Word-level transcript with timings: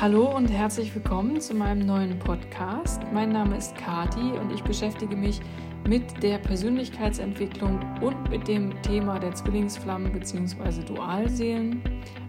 Hallo 0.00 0.24
und 0.34 0.48
herzlich 0.48 0.92
willkommen 0.92 1.40
zu 1.40 1.54
meinem 1.54 1.86
neuen 1.86 2.18
Podcast. 2.18 3.00
Mein 3.12 3.28
Name 3.30 3.56
ist 3.56 3.76
Kati 3.76 4.32
und 4.32 4.52
ich 4.52 4.62
beschäftige 4.64 5.14
mich 5.14 5.40
mit 5.88 6.20
der 6.20 6.38
Persönlichkeitsentwicklung 6.38 7.78
und 8.00 8.28
mit 8.28 8.48
dem 8.48 8.82
Thema 8.82 9.20
der 9.20 9.32
Zwillingsflammen 9.34 10.12
bzw. 10.12 10.82
Dualseelen 10.84 11.80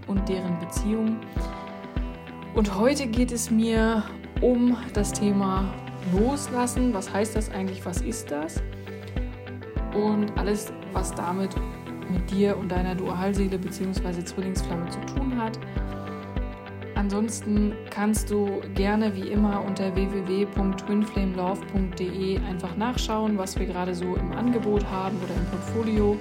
und 0.06 0.30
deren 0.30 0.60
Beziehung. 0.60 1.20
Und 2.54 2.78
heute 2.78 3.08
geht 3.08 3.32
es 3.32 3.50
mir 3.50 4.04
um 4.42 4.78
das 4.94 5.12
Thema 5.12 5.74
Loslassen. 6.14 6.94
Was 6.94 7.12
heißt 7.12 7.36
das 7.36 7.50
eigentlich? 7.50 7.84
Was 7.84 8.00
ist 8.02 8.30
das? 8.30 8.62
Und 9.96 10.38
alles, 10.38 10.72
was 10.94 11.16
damit 11.16 11.56
mit 12.12 12.30
dir 12.30 12.56
und 12.58 12.72
deiner 12.72 12.94
Dualseele 12.94 13.58
bzw. 13.58 14.24
Zwillingsflamme 14.24 14.88
zu 14.90 15.00
tun 15.16 15.42
hat. 15.42 15.60
Ansonsten 16.96 17.74
kannst 17.90 18.30
du 18.32 18.62
gerne 18.74 19.14
wie 19.16 19.30
immer 19.30 19.64
unter 19.64 19.96
www.twinflamelove.de 19.96 22.40
einfach 22.40 22.76
nachschauen, 22.78 23.38
was 23.38 23.60
wir 23.60 23.66
gerade 23.66 23.94
so 23.94 24.16
im 24.16 24.32
Angebot 24.32 24.90
haben 24.90 25.18
oder 25.24 25.36
im 25.36 25.46
Portfolio. 25.46 26.18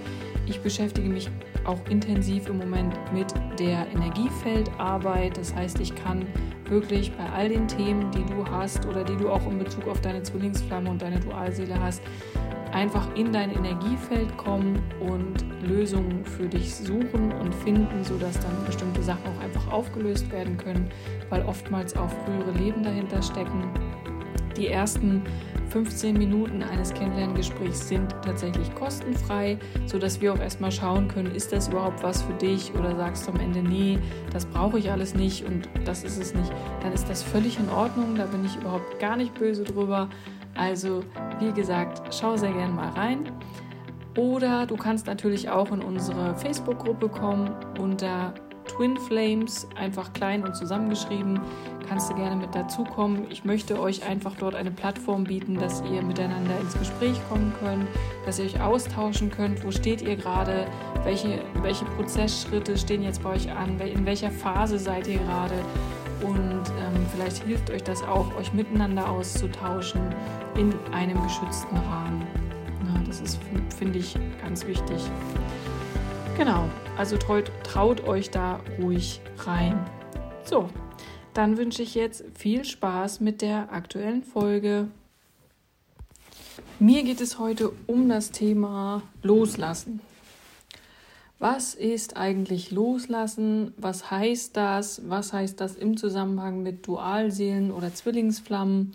Ich 0.47 0.61
beschäftige 0.61 1.09
mich 1.09 1.31
auch 1.65 1.79
intensiv 1.89 2.49
im 2.49 2.59
Moment 2.59 2.95
mit 3.13 3.33
der 3.59 3.87
Energiefeldarbeit. 3.95 5.39
Das 5.39 5.55
heißt, 5.55 5.81
ich 5.81 5.95
kann 5.95 6.27
wirklich 6.69 7.13
bei 7.13 7.31
all 7.31 7.49
den 7.49 7.69
Themen, 7.69 8.11
die 8.11 8.25
du 8.25 8.45
hast 8.51 8.85
oder 8.87 9.05
die 9.05 9.17
du 9.17 9.31
auch 9.31 9.47
in 9.51 9.59
Bezug 9.59 9.87
auf 9.89 10.01
deine 10.01 10.23
Zwillingsflamme 10.23 10.91
und 10.91 11.01
deine 11.01 11.21
Dualseele 11.21 11.81
hast, 11.81 12.03
einfach 12.75 13.15
in 13.15 13.33
dein 13.33 13.51
Energiefeld 13.51 14.37
kommen 14.37 14.83
und 15.01 15.45
Lösungen 15.63 16.25
für 16.25 16.47
dich 16.47 16.75
suchen 16.75 17.33
und 17.41 17.55
finden, 17.55 18.03
sodass 18.03 18.39
dann 18.41 18.65
bestimmte 18.67 19.03
Sachen 19.03 19.23
auch 19.27 19.43
einfach 19.43 19.73
aufgelöst 19.73 20.31
werden 20.33 20.57
können, 20.57 20.91
weil 21.31 21.43
oftmals 21.45 21.97
auch 21.97 22.11
frühere 22.25 22.53
Leben 22.59 22.83
dahinter 22.83 23.23
stecken. 23.23 23.65
Die 24.57 24.69
ersten 24.69 25.23
15 25.71 26.17
Minuten 26.17 26.63
eines 26.63 26.95
Kennenlerngesprächs 26.95 27.89
sind 27.89 28.15
tatsächlich 28.25 28.73
kostenfrei, 28.77 29.59
sodass 29.87 30.21
wir 30.21 30.33
auch 30.33 30.39
erstmal 30.39 30.71
schauen 30.71 31.09
können, 31.09 31.35
ist 31.35 31.53
das 31.53 31.69
überhaupt 31.69 32.03
was 32.05 32.23
für 32.23 32.35
dich 32.35 32.73
oder 32.75 32.95
sagst 32.95 33.27
du 33.27 33.33
am 33.33 33.41
Ende, 33.41 33.63
nee, 33.63 33.99
das 34.33 34.47
brauche 34.47 34.79
ich 34.79 34.91
alles 34.93 35.15
nicht 35.15 35.45
und 35.45 35.69
das 35.85 36.05
ist 36.05 36.21
es 36.21 36.35
nicht, 36.35 36.53
dann 36.83 36.93
ist 36.93 37.09
das 37.09 37.25
völlig 37.25 37.59
in 37.59 37.69
Ordnung, 37.69 38.15
da 38.15 38.27
bin 38.27 38.45
ich 38.45 38.55
überhaupt 38.57 39.01
gar 39.01 39.17
nicht 39.17 39.35
böse 39.35 39.65
drüber. 39.65 40.09
Also, 40.57 41.03
wie 41.41 41.53
gesagt, 41.53 42.15
schau 42.15 42.37
sehr 42.37 42.53
gerne 42.53 42.73
mal 42.73 42.91
rein. 42.91 43.31
Oder 44.17 44.67
du 44.67 44.77
kannst 44.77 45.07
natürlich 45.07 45.51
auch 45.51 45.73
in 45.73 45.83
unsere 45.83 46.37
Facebook-Gruppe 46.37 47.09
kommen 47.09 47.51
unter 47.81 48.33
Twin 48.67 48.97
Flames, 48.97 49.69
einfach 49.77 50.13
klein 50.13 50.43
und 50.43 50.57
zusammengeschrieben. 50.57 51.41
Kannst 51.89 52.11
du 52.11 52.15
gerne 52.15 52.37
mit 52.37 52.55
dazukommen. 52.55 53.27
Ich 53.31 53.45
möchte 53.45 53.79
euch 53.79 54.07
einfach 54.09 54.35
dort 54.37 54.55
eine 54.55 54.71
Plattform 54.71 55.25
bieten, 55.25 55.59
dass 55.59 55.83
ihr 55.93 56.03
miteinander 56.03 56.59
ins 56.61 56.79
Gespräch 56.79 57.21
kommen 57.29 57.53
könnt, 57.61 57.87
dass 58.25 58.39
ihr 58.39 58.47
euch 58.47 58.61
austauschen 58.61 59.31
könnt. 59.31 59.65
Wo 59.65 59.71
steht 59.71 60.01
ihr 60.01 60.17
gerade? 60.17 60.67
Welche, 61.05 61.41
welche 61.63 61.85
Prozessschritte 61.85 62.79
stehen 62.79 63.03
jetzt 63.03 63.23
bei 63.23 63.31
euch 63.31 63.51
an? 63.51 63.79
In 63.81 64.07
welcher 64.07 64.31
Phase 64.31 64.79
seid 64.79 65.07
ihr 65.09 65.19
gerade? 65.19 65.55
Und 66.23 66.63
vielleicht 67.13 67.45
hilft 67.45 67.71
euch 67.71 67.83
das 67.83 68.03
auch, 68.03 68.35
euch 68.37 68.53
miteinander 68.53 69.09
auszutauschen 69.09 70.01
in 70.57 70.73
einem 70.93 71.23
geschützten 71.23 71.77
Rahmen. 71.77 72.27
Na, 72.85 73.03
das 73.07 73.21
ist, 73.21 73.39
finde 73.77 73.99
ich, 73.99 74.17
ganz 74.43 74.67
wichtig. 74.67 75.03
Genau, 76.37 76.69
also 76.97 77.17
traut, 77.17 77.51
traut 77.63 78.07
euch 78.07 78.31
da 78.31 78.61
ruhig 78.81 79.21
rein. 79.39 79.79
So, 80.45 80.69
dann 81.33 81.57
wünsche 81.57 81.83
ich 81.83 81.95
jetzt 81.95 82.25
viel 82.35 82.65
Spaß 82.65 83.21
mit 83.21 83.43
der 83.43 83.73
aktuellen 83.73 84.23
Folge. 84.23 84.89
Mir 86.79 87.03
geht 87.03 87.21
es 87.21 87.39
heute 87.39 87.73
um 87.87 88.09
das 88.09 88.31
Thema 88.31 89.03
Loslassen. 89.23 90.01
Was 91.45 91.75
ist 91.75 92.17
eigentlich 92.17 92.71
Loslassen? 92.71 93.75
Was 93.77 94.11
heißt 94.11 94.57
das? 94.57 95.03
Was 95.11 95.35
heißt 95.35 95.61
das 95.61 95.75
im 95.77 95.99
Zusammenhang 95.99 96.63
mit 96.63 96.87
Dualseelen 96.87 97.71
oder 97.71 97.93
Zwillingsflammen? 97.93 98.95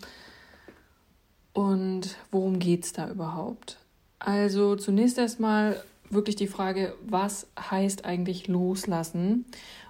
Und 1.52 2.16
worum 2.32 2.58
geht 2.58 2.82
es 2.82 2.92
da 2.92 3.08
überhaupt? 3.08 3.78
Also 4.18 4.74
zunächst 4.74 5.16
erstmal 5.16 5.80
wirklich 6.08 6.34
die 6.34 6.48
Frage, 6.48 6.96
was 7.06 7.46
heißt 7.56 8.04
eigentlich 8.04 8.48
loslassen? 8.48 9.44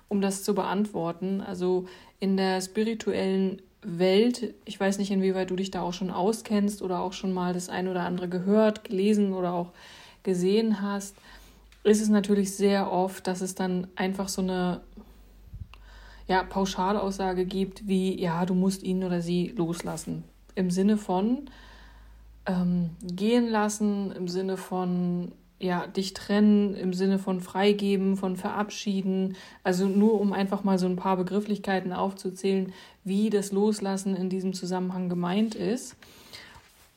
Um 0.09 0.21
das 0.21 0.44
zu 0.44 0.54
beantworten, 0.54 1.41
also 1.41 1.87
in 2.19 2.37
der 2.37 2.60
spirituellen 2.60 3.62
Welt, 3.81 4.53
ich 4.66 4.78
weiß 4.78 4.98
nicht, 4.98 5.10
inwieweit 5.10 5.48
du 5.48 5.56
dich 5.56 5.71
da 5.71 5.81
auch 5.81 5.94
schon 5.94 6.10
auskennst 6.10 6.82
oder 6.82 7.00
auch 7.00 7.15
schon 7.15 7.32
mal 7.32 7.54
das 7.54 7.71
ein 7.71 7.88
oder 7.88 8.03
andere 8.03 8.28
gehört, 8.28 8.84
gelesen 8.84 9.32
oder 9.32 9.54
auch 9.54 9.72
gesehen 10.25 10.82
hast, 10.82 11.16
ist 11.82 12.00
es 12.00 12.08
natürlich 12.08 12.54
sehr 12.54 12.92
oft, 12.92 13.26
dass 13.26 13.41
es 13.41 13.54
dann 13.54 13.86
einfach 13.96 14.28
so 14.28 14.42
eine 14.42 14.80
ja, 16.26 16.42
Pauschalaussage 16.42 17.44
gibt, 17.44 17.88
wie, 17.88 18.20
ja, 18.20 18.46
du 18.46 18.54
musst 18.54 18.82
ihn 18.82 19.02
oder 19.02 19.20
sie 19.20 19.48
loslassen. 19.56 20.24
Im 20.54 20.70
Sinne 20.70 20.96
von 20.96 21.48
ähm, 22.46 22.91
gehen 23.02 23.48
lassen, 23.48 24.12
im 24.12 24.28
Sinne 24.28 24.56
von 24.56 25.32
ja, 25.58 25.86
dich 25.86 26.14
trennen, 26.14 26.74
im 26.74 26.94
Sinne 26.94 27.18
von 27.18 27.41
freigeben, 27.41 28.16
von 28.16 28.36
verabschieden. 28.36 29.36
Also 29.62 29.86
nur 29.86 30.18
um 30.20 30.32
einfach 30.32 30.64
mal 30.64 30.78
so 30.78 30.86
ein 30.86 30.97
paar 30.97 31.16
Begrifflichkeiten 31.16 31.92
aufzuzählen, 31.92 32.72
wie 33.04 33.28
das 33.28 33.52
Loslassen 33.52 34.16
in 34.16 34.30
diesem 34.30 34.54
Zusammenhang 34.54 35.08
gemeint 35.08 35.54
ist. 35.54 35.97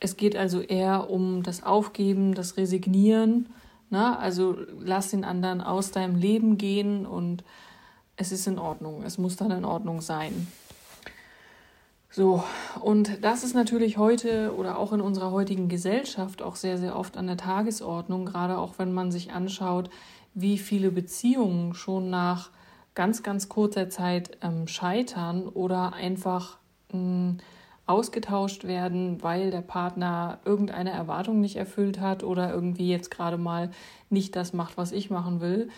Es 0.00 0.16
geht 0.16 0.34
also 0.36 0.60
eher 0.60 1.10
um 1.10 1.42
das 1.42 1.62
Aufgeben, 1.62 2.34
das 2.34 2.56
Resignieren. 2.56 3.46
Na? 3.90 4.18
Also 4.18 4.56
lass 4.80 5.10
den 5.10 5.24
anderen 5.24 5.60
aus 5.60 5.90
deinem 5.90 6.16
Leben 6.16 6.58
gehen 6.58 7.06
und 7.06 7.44
es 8.16 8.32
ist 8.32 8.46
in 8.46 8.58
Ordnung. 8.58 9.02
Es 9.02 9.18
muss 9.18 9.36
dann 9.36 9.50
in 9.50 9.64
Ordnung 9.64 10.00
sein. 10.00 10.46
So, 12.10 12.44
und 12.80 13.24
das 13.24 13.42
ist 13.42 13.54
natürlich 13.54 13.98
heute 13.98 14.54
oder 14.56 14.78
auch 14.78 14.92
in 14.92 15.00
unserer 15.00 15.32
heutigen 15.32 15.68
Gesellschaft 15.68 16.42
auch 16.42 16.54
sehr, 16.54 16.78
sehr 16.78 16.96
oft 16.96 17.16
an 17.16 17.26
der 17.26 17.36
Tagesordnung, 17.36 18.24
gerade 18.24 18.56
auch 18.56 18.74
wenn 18.78 18.92
man 18.92 19.10
sich 19.10 19.32
anschaut, 19.32 19.90
wie 20.32 20.58
viele 20.58 20.92
Beziehungen 20.92 21.74
schon 21.74 22.10
nach 22.10 22.50
ganz, 22.94 23.24
ganz 23.24 23.48
kurzer 23.48 23.88
Zeit 23.88 24.38
ähm, 24.42 24.68
scheitern 24.68 25.48
oder 25.48 25.94
einfach 25.94 26.58
ähm, 26.92 27.38
ausgetauscht 27.86 28.64
werden, 28.64 29.22
weil 29.22 29.50
der 29.50 29.60
Partner 29.60 30.38
irgendeine 30.44 30.90
Erwartung 30.90 31.40
nicht 31.40 31.56
erfüllt 31.56 32.00
hat 32.00 32.24
oder 32.24 32.52
irgendwie 32.52 32.88
jetzt 32.88 33.10
gerade 33.10 33.36
mal 33.36 33.70
nicht 34.08 34.36
das 34.36 34.52
macht, 34.52 34.76
was 34.76 34.92
ich 34.92 35.10
machen 35.10 35.40
will. 35.40 35.68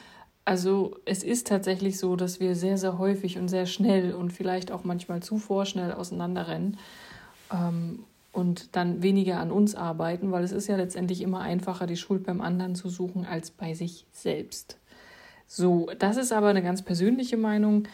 Also 0.45 0.97
es 1.05 1.25
ist 1.25 1.49
tatsächlich 1.49 1.99
so, 1.99 2.15
dass 2.15 2.39
wir 2.39 2.55
sehr, 2.55 2.79
sehr 2.79 2.99
häufig 2.99 3.39
und 3.39 3.49
sehr 3.49 3.67
schnell 3.67 4.15
und 4.15 4.33
vielleicht 4.33 4.71
auch 4.71 4.85
manchmal 4.85 5.21
zu 5.21 5.39
vorschnell 5.39 5.93
auseinanderrennen 5.93 6.79
ähm, 7.53 8.05
und 8.33 8.77
dann 8.77 9.03
weniger 9.03 9.41
an 9.41 9.51
uns 9.51 9.75
arbeiten, 9.75 10.31
weil 10.31 10.45
es 10.45 10.53
ist 10.53 10.69
ja 10.69 10.77
letztendlich 10.77 11.23
immer 11.23 11.41
einfacher, 11.41 11.89
die 11.89 11.97
Schuld 11.97 12.25
beim 12.25 12.41
anderen 12.41 12.77
zu 12.77 12.89
suchen 12.89 13.27
als 13.27 13.51
bei 13.51 13.75
sich 13.75 14.07
selbst. 14.13 14.79
So, 15.49 15.91
das 15.99 16.17
ist 16.17 16.33
aber 16.33 16.49
eine 16.49 16.63
ganz 16.63 16.83
persönliche 16.83 17.37
Meinung. 17.37 17.89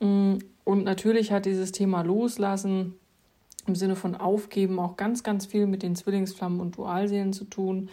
Mm, 0.00 0.38
und 0.64 0.84
natürlich 0.84 1.30
hat 1.30 1.46
dieses 1.46 1.70
Thema 1.70 2.02
Loslassen 2.02 2.94
im 3.66 3.74
Sinne 3.74 3.96
von 3.96 4.14
Aufgeben 4.14 4.78
auch 4.78 4.96
ganz, 4.96 5.22
ganz 5.22 5.46
viel 5.46 5.66
mit 5.66 5.82
den 5.82 5.96
Zwillingsflammen 5.96 6.60
und 6.60 6.76
Dualseelen 6.76 7.32
zu 7.32 7.44
tun 7.44 7.88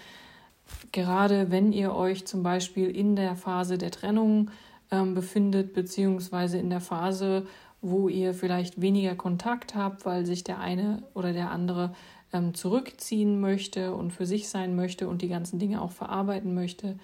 gerade 0.92 1.52
wenn 1.52 1.72
ihr 1.72 1.96
euch 1.96 2.26
zum 2.26 2.44
Beispiel 2.44 2.96
in 2.96 3.16
der 3.16 3.36
Phase 3.36 3.78
der 3.78 3.92
Trennung 3.92 4.52
ähm, 4.92 5.14
befindet, 5.14 5.74
beziehungsweise 5.74 6.58
in 6.58 6.70
der 6.70 6.82
Phase, 6.82 7.46
wo 7.82 8.10
ihr 8.10 8.34
vielleicht 8.34 8.82
weniger 8.82 9.16
Kontakt 9.16 9.76
habt, 9.76 10.06
weil 10.06 10.26
sich 10.26 10.44
der 10.44 10.60
eine 10.60 11.04
oder 11.14 11.34
der 11.34 11.52
andere 11.52 11.94
ähm, 12.34 12.54
zurückziehen 12.54 13.40
möchte 13.40 13.94
und 13.94 14.12
für 14.12 14.26
sich 14.26 14.50
sein 14.50 14.76
möchte 14.76 15.08
und 15.08 15.22
die 15.22 15.30
ganzen 15.30 15.60
Dinge 15.60 15.82
auch 15.82 15.92
verarbeiten 15.92 16.54
möchte, 16.54 16.98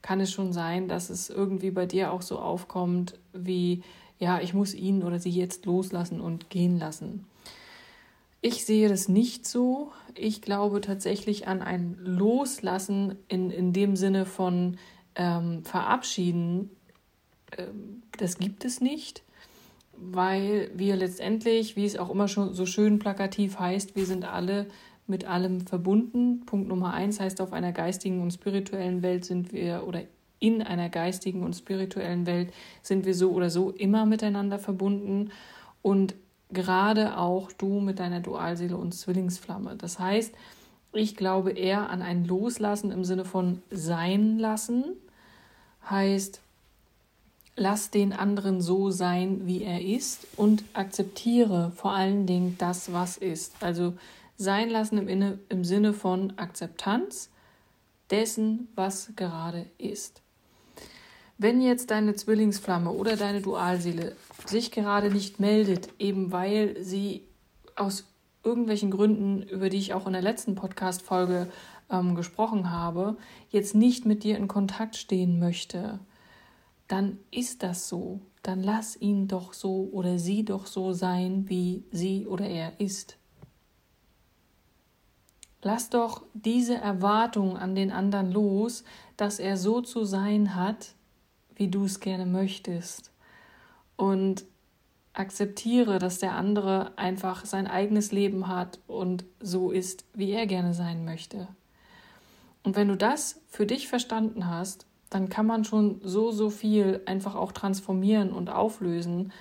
kann 0.00 0.20
es 0.20 0.32
schon 0.32 0.52
sein, 0.52 0.88
dass 0.88 1.10
es 1.10 1.30
irgendwie 1.30 1.70
bei 1.70 1.86
dir 1.86 2.12
auch 2.12 2.22
so 2.22 2.38
aufkommt 2.38 3.18
wie, 3.32 3.82
ja, 4.18 4.40
ich 4.40 4.52
muss 4.52 4.74
ihn 4.74 5.04
oder 5.04 5.20
sie 5.20 5.30
jetzt 5.30 5.64
loslassen 5.66 6.20
und 6.20 6.50
gehen 6.50 6.78
lassen. 6.78 7.24
Ich 8.44 8.64
sehe 8.66 8.88
das 8.88 9.08
nicht 9.08 9.46
so. 9.46 9.92
Ich 10.16 10.42
glaube 10.42 10.80
tatsächlich 10.80 11.46
an 11.46 11.62
ein 11.62 11.96
Loslassen 12.00 13.14
in, 13.28 13.50
in 13.50 13.72
dem 13.72 13.94
Sinne 13.94 14.26
von 14.26 14.78
ähm, 15.14 15.64
Verabschieden. 15.64 16.70
Ähm, 17.56 18.02
das 18.18 18.38
gibt 18.38 18.64
es 18.64 18.80
nicht, 18.80 19.22
weil 19.96 20.72
wir 20.74 20.96
letztendlich, 20.96 21.76
wie 21.76 21.86
es 21.86 21.96
auch 21.96 22.10
immer 22.10 22.26
schon 22.26 22.52
so 22.52 22.66
schön 22.66 22.98
plakativ 22.98 23.60
heißt, 23.60 23.94
wir 23.94 24.06
sind 24.06 24.24
alle 24.24 24.66
mit 25.06 25.24
allem 25.24 25.60
verbunden. 25.60 26.44
Punkt 26.44 26.66
Nummer 26.66 26.94
eins 26.94 27.20
heißt, 27.20 27.40
auf 27.40 27.52
einer 27.52 27.70
geistigen 27.70 28.22
und 28.22 28.32
spirituellen 28.32 29.02
Welt 29.02 29.24
sind 29.24 29.52
wir 29.52 29.84
oder 29.86 30.02
in 30.40 30.62
einer 30.62 30.88
geistigen 30.88 31.44
und 31.44 31.54
spirituellen 31.54 32.26
Welt 32.26 32.52
sind 32.82 33.06
wir 33.06 33.14
so 33.14 33.30
oder 33.30 33.50
so 33.50 33.70
immer 33.70 34.04
miteinander 34.04 34.58
verbunden. 34.58 35.30
und 35.80 36.14
gerade 36.52 37.18
auch 37.18 37.50
du 37.52 37.80
mit 37.80 37.98
deiner 37.98 38.20
Dualseele 38.20 38.76
und 38.76 38.92
Zwillingsflamme. 38.92 39.76
Das 39.76 39.98
heißt, 39.98 40.34
ich 40.92 41.16
glaube 41.16 41.52
eher 41.52 41.90
an 41.90 42.02
ein 42.02 42.24
Loslassen 42.24 42.90
im 42.90 43.04
Sinne 43.04 43.24
von 43.24 43.62
sein 43.70 44.38
lassen, 44.38 44.84
heißt, 45.88 46.40
lass 47.56 47.90
den 47.90 48.12
anderen 48.12 48.60
so 48.60 48.90
sein, 48.90 49.46
wie 49.46 49.62
er 49.62 49.82
ist 49.82 50.26
und 50.36 50.64
akzeptiere 50.74 51.72
vor 51.74 51.92
allen 51.92 52.26
Dingen 52.26 52.56
das, 52.58 52.92
was 52.92 53.16
ist. 53.16 53.54
Also 53.60 53.94
sein 54.36 54.70
lassen 54.70 54.98
im, 54.98 55.08
Inne, 55.08 55.38
im 55.48 55.64
Sinne 55.64 55.92
von 55.92 56.32
Akzeptanz 56.38 57.30
dessen, 58.10 58.68
was 58.74 59.12
gerade 59.16 59.66
ist. 59.78 60.20
Wenn 61.38 61.60
jetzt 61.60 61.90
deine 61.90 62.14
Zwillingsflamme 62.14 62.90
oder 62.90 63.16
deine 63.16 63.40
Dualseele 63.40 64.14
sich 64.46 64.70
gerade 64.70 65.10
nicht 65.10 65.40
meldet, 65.40 65.88
eben 65.98 66.32
weil 66.32 66.82
sie 66.82 67.22
aus 67.76 68.06
irgendwelchen 68.44 68.90
Gründen, 68.90 69.42
über 69.42 69.68
die 69.68 69.78
ich 69.78 69.94
auch 69.94 70.06
in 70.06 70.12
der 70.12 70.22
letzten 70.22 70.54
Podcast-Folge 70.54 71.48
ähm, 71.90 72.14
gesprochen 72.14 72.70
habe, 72.70 73.16
jetzt 73.50 73.74
nicht 73.74 74.04
mit 74.04 74.24
dir 74.24 74.36
in 74.36 74.48
Kontakt 74.48 74.96
stehen 74.96 75.38
möchte, 75.38 76.00
dann 76.88 77.18
ist 77.30 77.62
das 77.62 77.88
so. 77.88 78.20
Dann 78.42 78.62
lass 78.62 79.00
ihn 79.00 79.28
doch 79.28 79.52
so 79.52 79.88
oder 79.92 80.18
sie 80.18 80.44
doch 80.44 80.66
so 80.66 80.92
sein, 80.92 81.48
wie 81.48 81.84
sie 81.92 82.26
oder 82.26 82.46
er 82.46 82.80
ist. 82.80 83.16
Lass 85.62 85.90
doch 85.90 86.24
diese 86.34 86.74
Erwartung 86.74 87.56
an 87.56 87.76
den 87.76 87.92
anderen 87.92 88.32
los, 88.32 88.82
dass 89.16 89.38
er 89.38 89.56
so 89.56 89.80
zu 89.80 90.04
sein 90.04 90.56
hat, 90.56 90.94
wie 91.54 91.68
du 91.68 91.84
es 91.84 92.00
gerne 92.00 92.26
möchtest. 92.26 93.11
Und 94.02 94.46
akzeptiere, 95.12 96.00
dass 96.00 96.18
der 96.18 96.34
andere 96.34 96.98
einfach 96.98 97.44
sein 97.44 97.68
eigenes 97.68 98.10
Leben 98.10 98.48
hat 98.48 98.80
und 98.88 99.24
so 99.38 99.70
ist, 99.70 100.04
wie 100.12 100.32
er 100.32 100.48
gerne 100.48 100.74
sein 100.74 101.04
möchte. 101.04 101.46
Und 102.64 102.74
wenn 102.74 102.88
du 102.88 102.96
das 102.96 103.40
für 103.46 103.64
dich 103.64 103.86
verstanden 103.86 104.48
hast, 104.48 104.86
dann 105.08 105.28
kann 105.28 105.46
man 105.46 105.62
schon 105.64 106.00
so, 106.02 106.32
so 106.32 106.50
viel 106.50 107.00
einfach 107.06 107.36
auch 107.36 107.52
transformieren 107.52 108.32
und 108.32 108.50
auflösen, 108.50 109.32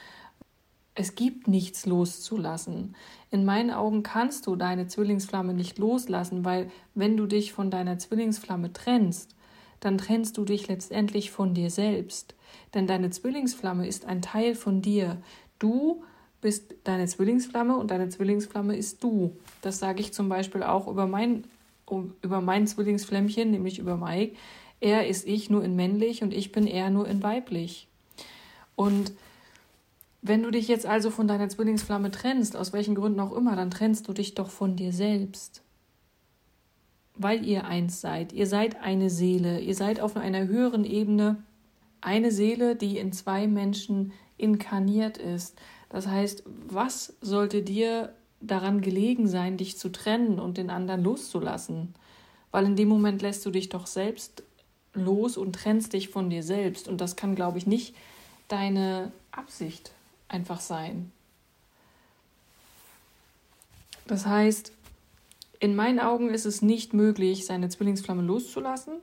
es 0.94 1.16
gibt 1.16 1.48
nichts 1.48 1.88
loszulassen. 1.88 2.96
In 3.32 3.44
meinen 3.44 3.72
Augen 3.72 4.04
kannst 4.04 4.46
du 4.46 4.56
deine 4.56 4.86
Zwillingsflamme 4.86 5.56
nicht 5.56 5.80
loslassen, 5.80 6.46
weil 6.46 6.70
wenn 6.94 7.18
du 7.18 7.26
dich 7.26 7.52
von 7.52 7.72
deiner 7.72 7.98
Zwillingsflamme 7.98 8.74
trennst, 8.74 9.34
dann 9.82 9.98
trennst 9.98 10.38
du 10.38 10.46
dich 10.46 10.68
letztendlich 10.70 11.32
von 11.32 11.54
dir 11.54 11.70
selbst. 11.70 12.36
Denn 12.74 12.88
deine 12.88 13.10
Zwillingsflamme 13.10 13.88
ist 13.88 14.06
ein 14.06 14.22
Teil 14.22 14.56
von 14.56 14.82
dir. 14.82 15.18
Du 15.60 16.04
bist 16.40 16.76
deine 16.86 17.08
Zwillingsflamme 17.08 17.76
und 17.76 17.92
deine 17.92 18.08
Zwillingsflamme 18.08 18.78
ist 18.78 19.04
du. 19.04 19.36
Das 19.62 19.80
sage 19.80 20.00
ich 20.00 20.14
zum 20.14 20.30
Beispiel 20.30 20.64
auch 20.64 20.88
über 20.88 21.08
mein, 21.08 21.44
über 22.22 22.42
mein 22.42 22.68
Zwillingsflämmchen, 22.68 23.52
nämlich 23.52 23.80
über 23.80 23.98
Mike. 23.98 24.36
Er 24.80 25.08
ist 25.08 25.28
ich 25.28 25.50
nur 25.50 25.64
in 25.64 25.76
männlich 25.76 26.24
und 26.24 26.34
ich 26.34 26.52
bin 26.52 26.68
er 26.68 26.90
nur 26.90 27.08
in 27.08 27.22
weiblich. 27.22 27.88
Und 28.76 29.12
wenn 30.22 30.44
du 30.44 30.52
dich 30.52 30.68
jetzt 30.68 30.86
also 30.86 31.10
von 31.10 31.28
deiner 31.28 31.50
Zwillingsflamme 31.50 32.12
trennst, 32.12 32.56
aus 32.56 32.74
welchen 32.74 32.96
Gründen 32.96 33.20
auch 33.20 33.34
immer, 33.36 33.56
dann 33.56 33.72
trennst 33.72 34.08
du 34.08 34.14
dich 34.14 34.36
doch 34.36 34.50
von 34.50 34.76
dir 34.76 34.94
selbst. 34.94 35.64
Weil 37.16 37.46
ihr 37.46 37.66
eins 37.66 38.02
seid. 38.02 38.34
Ihr 38.34 38.48
seid 38.48 38.82
eine 38.82 39.10
Seele. 39.10 39.60
Ihr 39.60 39.76
seid 39.76 40.00
auf 40.00 40.16
einer 40.16 40.48
höheren 40.48 40.86
Ebene 40.86 41.44
eine 42.02 42.32
Seele, 42.32 42.76
die 42.76 42.98
in 42.98 43.14
zwei 43.14 43.48
Menschen 43.48 44.14
inkarniert 44.38 45.18
ist. 45.18 45.60
Das 45.90 46.08
heißt, 46.08 46.44
was 46.68 47.14
sollte 47.22 47.62
dir 47.62 48.14
daran 48.40 48.82
gelegen 48.82 49.28
sein, 49.28 49.58
dich 49.58 49.78
zu 49.78 49.92
trennen 49.92 50.40
und 50.40 50.58
den 50.58 50.70
anderen 50.70 51.04
loszulassen? 51.04 51.94
Weil 52.50 52.66
in 52.66 52.76
dem 52.76 52.88
Moment 52.88 53.22
lässt 53.22 53.46
du 53.46 53.52
dich 53.52 53.70
doch 53.70 53.88
selbst 53.88 54.44
los 54.94 55.38
und 55.38 55.54
trennst 55.54 55.94
dich 55.94 56.10
von 56.10 56.30
dir 56.30 56.44
selbst. 56.44 56.88
Und 56.88 57.02
das 57.02 57.16
kann, 57.16 57.36
glaube 57.36 57.58
ich, 57.58 57.68
nicht 57.68 57.96
deine 58.48 59.12
Absicht 59.32 59.92
einfach 60.28 60.60
sein. 60.60 61.12
Das 64.08 64.26
heißt, 64.26 64.74
in 65.62 65.76
meinen 65.76 66.00
Augen 66.00 66.30
ist 66.30 66.46
es 66.46 66.64
nicht 66.64 66.94
möglich, 66.94 67.46
seine 67.46 67.70
Zwillingsflamme 67.70 68.24
loszulassen. 68.24 68.96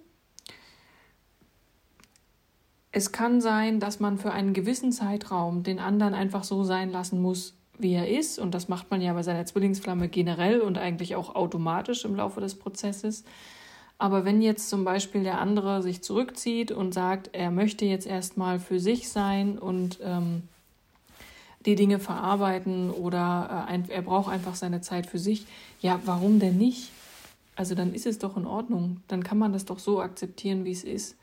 Es 2.91 3.13
kann 3.13 3.41
sein, 3.41 3.79
dass 3.79 4.01
man 4.01 4.19
für 4.19 4.33
einen 4.33 4.55
gewissen 4.55 4.91
Zeitraum 4.91 5.63
den 5.63 5.79
anderen 5.79 6.15
einfach 6.15 6.43
so 6.43 6.65
sein 6.65 6.91
lassen 6.91 7.23
muss, 7.23 7.57
wie 7.79 7.93
er 7.93 8.09
ist. 8.09 8.41
Und 8.41 8.55
das 8.55 8.67
macht 8.69 8.91
man 8.91 9.01
ja 9.01 9.13
bei 9.13 9.23
seiner 9.23 9.47
Zwillingsflamme 9.47 10.09
generell 10.09 10.61
und 10.61 10.79
eigentlich 10.79 11.15
auch 11.15 11.37
automatisch 11.37 12.05
im 12.05 12.17
Laufe 12.17 12.41
des 12.41 12.57
Prozesses. 12.57 13.23
Aber 13.97 14.25
wenn 14.25 14.43
jetzt 14.43 14.69
zum 14.69 14.85
Beispiel 14.85 15.23
der 15.23 15.41
andere 15.41 15.81
sich 15.81 16.03
zurückzieht 16.03 16.73
und 16.73 16.93
sagt, 16.93 17.31
er 17.35 17.53
möchte 17.53 17.85
jetzt 17.85 18.07
erstmal 18.07 18.59
für 18.59 18.81
sich 18.81 19.09
sein 19.09 19.59
und 19.59 20.01
ähm, 20.03 20.43
die 21.67 21.75
Dinge 21.75 21.99
verarbeiten 21.99 22.91
oder 22.91 23.69
äh, 23.69 23.93
er 23.93 24.03
braucht 24.03 24.31
einfach 24.33 24.55
seine 24.55 24.81
Zeit 24.81 25.07
für 25.07 25.19
sich. 25.19 25.47
Ja, 25.81 26.01
warum 26.05 26.39
denn 26.39 26.57
nicht? 26.57 26.91
Also 27.57 27.75
dann 27.75 27.93
ist 27.93 28.07
es 28.07 28.19
doch 28.19 28.37
in 28.37 28.47
Ordnung. 28.47 29.03
Dann 29.09 29.25
kann 29.25 29.39
man 29.39 29.53
das 29.53 29.65
doch 29.65 29.79
so 29.79 30.01
akzeptieren, 30.01 30.65
wie 30.65 30.73
es 30.73 30.85
ist. 30.85 31.17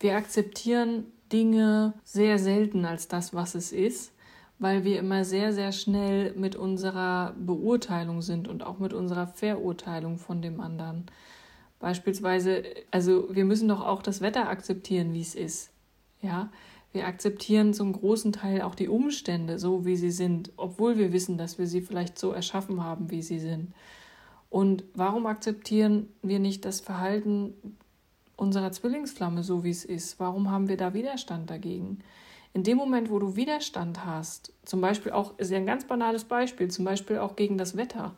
Wir 0.00 0.16
akzeptieren 0.16 1.04
Dinge 1.32 1.94
sehr 2.04 2.38
selten 2.38 2.84
als 2.84 3.08
das, 3.08 3.34
was 3.34 3.54
es 3.54 3.72
ist, 3.72 4.12
weil 4.58 4.84
wir 4.84 4.98
immer 4.98 5.24
sehr, 5.24 5.52
sehr 5.52 5.72
schnell 5.72 6.32
mit 6.34 6.56
unserer 6.56 7.34
Beurteilung 7.38 8.22
sind 8.22 8.48
und 8.48 8.64
auch 8.64 8.78
mit 8.78 8.92
unserer 8.92 9.28
Verurteilung 9.28 10.18
von 10.18 10.42
dem 10.42 10.60
anderen. 10.60 11.06
Beispielsweise, 11.80 12.64
also 12.90 13.28
wir 13.30 13.44
müssen 13.44 13.68
doch 13.68 13.84
auch 13.84 14.02
das 14.02 14.20
Wetter 14.20 14.48
akzeptieren, 14.48 15.12
wie 15.14 15.20
es 15.20 15.34
ist. 15.34 15.70
Ja, 16.22 16.50
wir 16.92 17.06
akzeptieren 17.06 17.74
zum 17.74 17.92
großen 17.92 18.32
Teil 18.32 18.62
auch 18.62 18.74
die 18.74 18.88
Umstände 18.88 19.58
so, 19.58 19.84
wie 19.84 19.96
sie 19.96 20.10
sind, 20.10 20.52
obwohl 20.56 20.96
wir 20.96 21.12
wissen, 21.12 21.36
dass 21.36 21.58
wir 21.58 21.66
sie 21.66 21.82
vielleicht 21.82 22.18
so 22.18 22.32
erschaffen 22.32 22.82
haben, 22.82 23.10
wie 23.10 23.22
sie 23.22 23.38
sind. 23.38 23.72
Und 24.50 24.84
warum 24.94 25.26
akzeptieren 25.26 26.08
wir 26.22 26.38
nicht 26.38 26.64
das 26.64 26.80
Verhalten 26.80 27.52
unserer 28.36 28.72
Zwillingsflamme 28.72 29.42
so, 29.42 29.64
wie 29.64 29.70
es 29.70 29.84
ist? 29.84 30.18
Warum 30.18 30.50
haben 30.50 30.68
wir 30.68 30.78
da 30.78 30.94
Widerstand 30.94 31.50
dagegen? 31.50 31.98
In 32.54 32.62
dem 32.62 32.78
Moment, 32.78 33.10
wo 33.10 33.18
du 33.18 33.36
Widerstand 33.36 34.06
hast, 34.06 34.54
zum 34.64 34.80
Beispiel 34.80 35.12
auch, 35.12 35.38
ist 35.38 35.50
ja 35.50 35.58
ein 35.58 35.66
ganz 35.66 35.86
banales 35.86 36.24
Beispiel, 36.24 36.68
zum 36.68 36.86
Beispiel 36.86 37.18
auch 37.18 37.36
gegen 37.36 37.58
das 37.58 37.76
Wetter, 37.76 38.16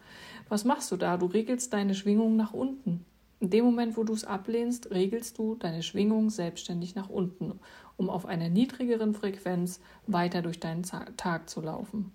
was 0.48 0.64
machst 0.64 0.92
du 0.92 0.96
da? 0.96 1.16
Du 1.16 1.26
regelst 1.26 1.72
deine 1.72 1.94
Schwingung 1.94 2.36
nach 2.36 2.52
unten. 2.52 3.04
In 3.40 3.50
dem 3.50 3.64
Moment, 3.64 3.96
wo 3.96 4.04
du 4.04 4.12
es 4.12 4.24
ablehnst, 4.24 4.90
regelst 4.90 5.38
du 5.38 5.54
deine 5.54 5.82
Schwingung 5.82 6.30
selbstständig 6.30 6.94
nach 6.94 7.08
unten 7.08 7.58
um 8.00 8.08
auf 8.08 8.24
einer 8.24 8.48
niedrigeren 8.48 9.12
Frequenz 9.12 9.78
weiter 10.06 10.40
durch 10.40 10.58
deinen 10.58 10.82
Tag 10.82 11.50
zu 11.50 11.60
laufen. 11.60 12.12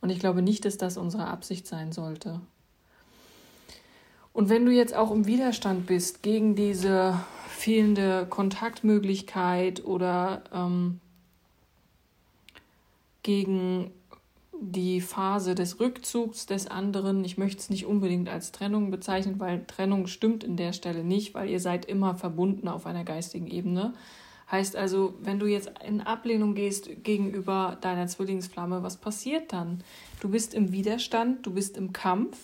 Und 0.00 0.10
ich 0.10 0.18
glaube 0.18 0.42
nicht, 0.42 0.64
dass 0.64 0.76
das 0.76 0.96
unsere 0.96 1.28
Absicht 1.28 1.68
sein 1.68 1.92
sollte. 1.92 2.40
Und 4.32 4.48
wenn 4.48 4.66
du 4.66 4.72
jetzt 4.72 4.94
auch 4.94 5.12
im 5.12 5.26
Widerstand 5.26 5.86
bist 5.86 6.24
gegen 6.24 6.56
diese 6.56 7.20
fehlende 7.46 8.26
Kontaktmöglichkeit 8.28 9.84
oder 9.84 10.42
ähm, 10.52 10.98
gegen 13.22 13.92
die 14.60 15.00
Phase 15.00 15.54
des 15.54 15.80
Rückzugs 15.80 16.44
des 16.44 16.66
anderen, 16.66 17.24
ich 17.24 17.38
möchte 17.38 17.60
es 17.60 17.70
nicht 17.70 17.86
unbedingt 17.86 18.28
als 18.28 18.52
Trennung 18.52 18.90
bezeichnen, 18.90 19.40
weil 19.40 19.64
Trennung 19.66 20.06
stimmt 20.06 20.44
in 20.44 20.56
der 20.56 20.74
Stelle 20.74 21.02
nicht, 21.02 21.34
weil 21.34 21.48
ihr 21.48 21.60
seid 21.60 21.86
immer 21.86 22.14
verbunden 22.14 22.68
auf 22.68 22.84
einer 22.84 23.04
geistigen 23.04 23.46
Ebene. 23.46 23.94
Heißt 24.50 24.76
also, 24.76 25.14
wenn 25.22 25.38
du 25.38 25.46
jetzt 25.46 25.72
in 25.86 26.02
Ablehnung 26.02 26.54
gehst 26.54 26.90
gegenüber 27.02 27.78
deiner 27.80 28.06
Zwillingsflamme, 28.06 28.82
was 28.82 28.98
passiert 28.98 29.52
dann? 29.52 29.82
Du 30.20 30.28
bist 30.28 30.52
im 30.52 30.72
Widerstand, 30.72 31.46
du 31.46 31.52
bist 31.52 31.78
im 31.78 31.94
Kampf 31.94 32.36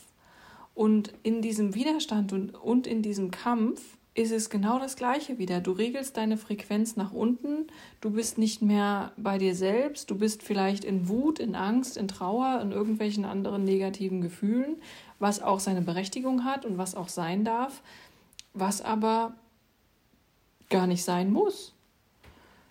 und 0.75 1.12
in 1.23 1.42
diesem 1.42 1.75
Widerstand 1.75 2.32
und, 2.32 2.54
und 2.54 2.87
in 2.87 3.02
diesem 3.02 3.30
Kampf 3.30 3.96
ist 4.16 4.32
es 4.32 4.49
genau 4.49 4.78
das 4.78 4.96
Gleiche 4.96 5.38
wieder. 5.38 5.61
Du 5.61 5.73
regelst 5.73 6.16
deine 6.16 6.38
Frequenz 6.38 6.96
nach 6.96 7.12
unten, 7.12 7.66
du 8.00 8.11
bist 8.11 8.38
nicht 8.38 8.62
mehr 8.62 9.12
bei 9.18 9.37
dir 9.37 9.54
selbst, 9.54 10.11
du 10.11 10.16
bist 10.16 10.42
vielleicht 10.42 10.85
in 10.85 11.08
Wut, 11.08 11.38
in 11.38 11.54
Angst, 11.54 11.99
in 11.99 12.08
Trauer, 12.08 12.61
in 12.62 12.73
irgendwelchen 12.73 13.26
anderen 13.26 13.64
negativen 13.64 14.23
Gefühlen, 14.23 14.76
was 15.18 15.42
auch 15.42 15.61
seine 15.61 15.82
Berechtigung 15.82 16.44
hat 16.44 16.64
und 16.64 16.78
was 16.78 16.94
auch 16.94 17.08
sein 17.08 17.44
darf, 17.44 17.82
was 18.54 18.80
aber 18.80 19.35
gar 20.70 20.87
nicht 20.87 21.04
sein 21.04 21.30
muss. 21.30 21.75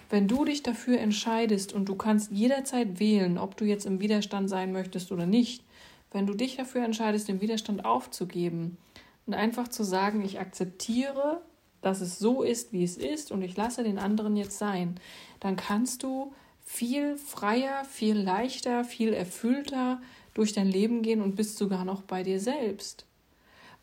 Wenn 0.10 0.28
du 0.28 0.46
dich 0.46 0.64
dafür 0.64 1.00
entscheidest 1.00 1.74
und 1.74 1.88
du 1.88 1.96
kannst 1.96 2.32
jederzeit 2.32 3.00
wählen, 3.00 3.38
ob 3.38 3.56
du 3.56 3.66
jetzt 3.66 3.86
im 3.86 4.00
Widerstand 4.00 4.50
sein 4.50 4.72
möchtest 4.72 5.12
oder 5.12 5.28
nicht, 5.28 5.64
wenn 6.12 6.26
du 6.26 6.34
dich 6.34 6.56
dafür 6.56 6.84
entscheidest, 6.84 7.28
den 7.28 7.40
Widerstand 7.40 7.86
aufzugeben 7.86 8.78
und 9.26 9.34
einfach 9.34 9.68
zu 9.68 9.84
sagen, 9.84 10.24
ich 10.24 10.40
akzeptiere, 10.40 11.42
dass 11.82 12.02
es 12.02 12.20
so 12.20 12.42
ist, 12.42 12.74
wie 12.74 12.84
es 12.84 12.98
ist 12.98 13.32
und 13.32 13.42
ich 13.42 13.56
lasse 13.56 13.84
den 13.84 14.00
anderen 14.00 14.36
jetzt 14.36 14.58
sein, 14.58 15.00
dann 15.40 15.56
kannst 15.56 16.04
du 16.04 16.34
viel 16.64 17.16
freier, 17.18 17.86
viel 17.86 18.18
leichter, 18.18 18.84
viel 18.84 19.14
erfüllter 19.14 20.02
durch 20.34 20.54
dein 20.54 20.68
Leben 20.68 21.04
gehen 21.04 21.22
und 21.22 21.36
bist 21.36 21.58
sogar 21.58 21.86
noch 21.86 22.02
bei 22.02 22.24
dir 22.24 22.40
selbst. 22.40 23.06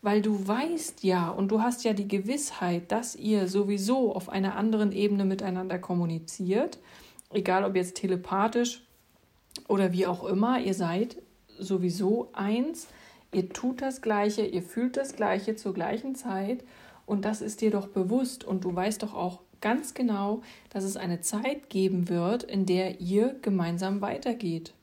Weil 0.01 0.21
du 0.21 0.47
weißt 0.47 1.03
ja 1.03 1.29
und 1.29 1.47
du 1.49 1.61
hast 1.61 1.85
ja 1.85 1.93
die 1.93 2.09
Gewissheit, 2.09 2.91
dass 2.91 3.15
ihr 3.15 3.47
sowieso 3.47 4.13
auf 4.13 4.27
einer 4.27 4.55
anderen 4.55 4.91
Ebene 4.91 5.23
miteinander 5.23 5.79
kommuniziert, 5.79 6.79
egal 7.31 7.63
ob 7.63 7.75
jetzt 7.75 7.95
telepathisch 7.95 8.83
oder 9.69 9.93
wie 9.93 10.05
auch 10.05 10.25
immer, 10.25 10.59
ihr 10.59 10.73
seid 10.73 11.21
sowieso 11.57 12.29
eins, 12.33 12.87
ihr 13.33 13.49
tut 13.49 13.81
das 13.81 14.01
Gleiche, 14.01 14.45
ihr 14.45 14.63
fühlt 14.63 14.97
das 14.97 15.15
Gleiche 15.15 15.55
zur 15.55 15.73
gleichen 15.73 16.15
Zeit 16.15 16.63
und 17.05 17.25
das 17.25 17.41
ist 17.41 17.61
dir 17.61 17.71
doch 17.71 17.87
bewusst 17.87 18.43
und 18.43 18.63
du 18.63 18.75
weißt 18.75 19.03
doch 19.03 19.13
auch 19.13 19.39
ganz 19.61 19.93
genau, 19.93 20.41
dass 20.69 20.83
es 20.83 20.97
eine 20.97 21.21
Zeit 21.21 21.69
geben 21.69 22.09
wird, 22.09 22.43
in 22.43 22.65
der 22.65 22.99
ihr 22.99 23.35
gemeinsam 23.41 24.01
weitergeht. 24.01 24.73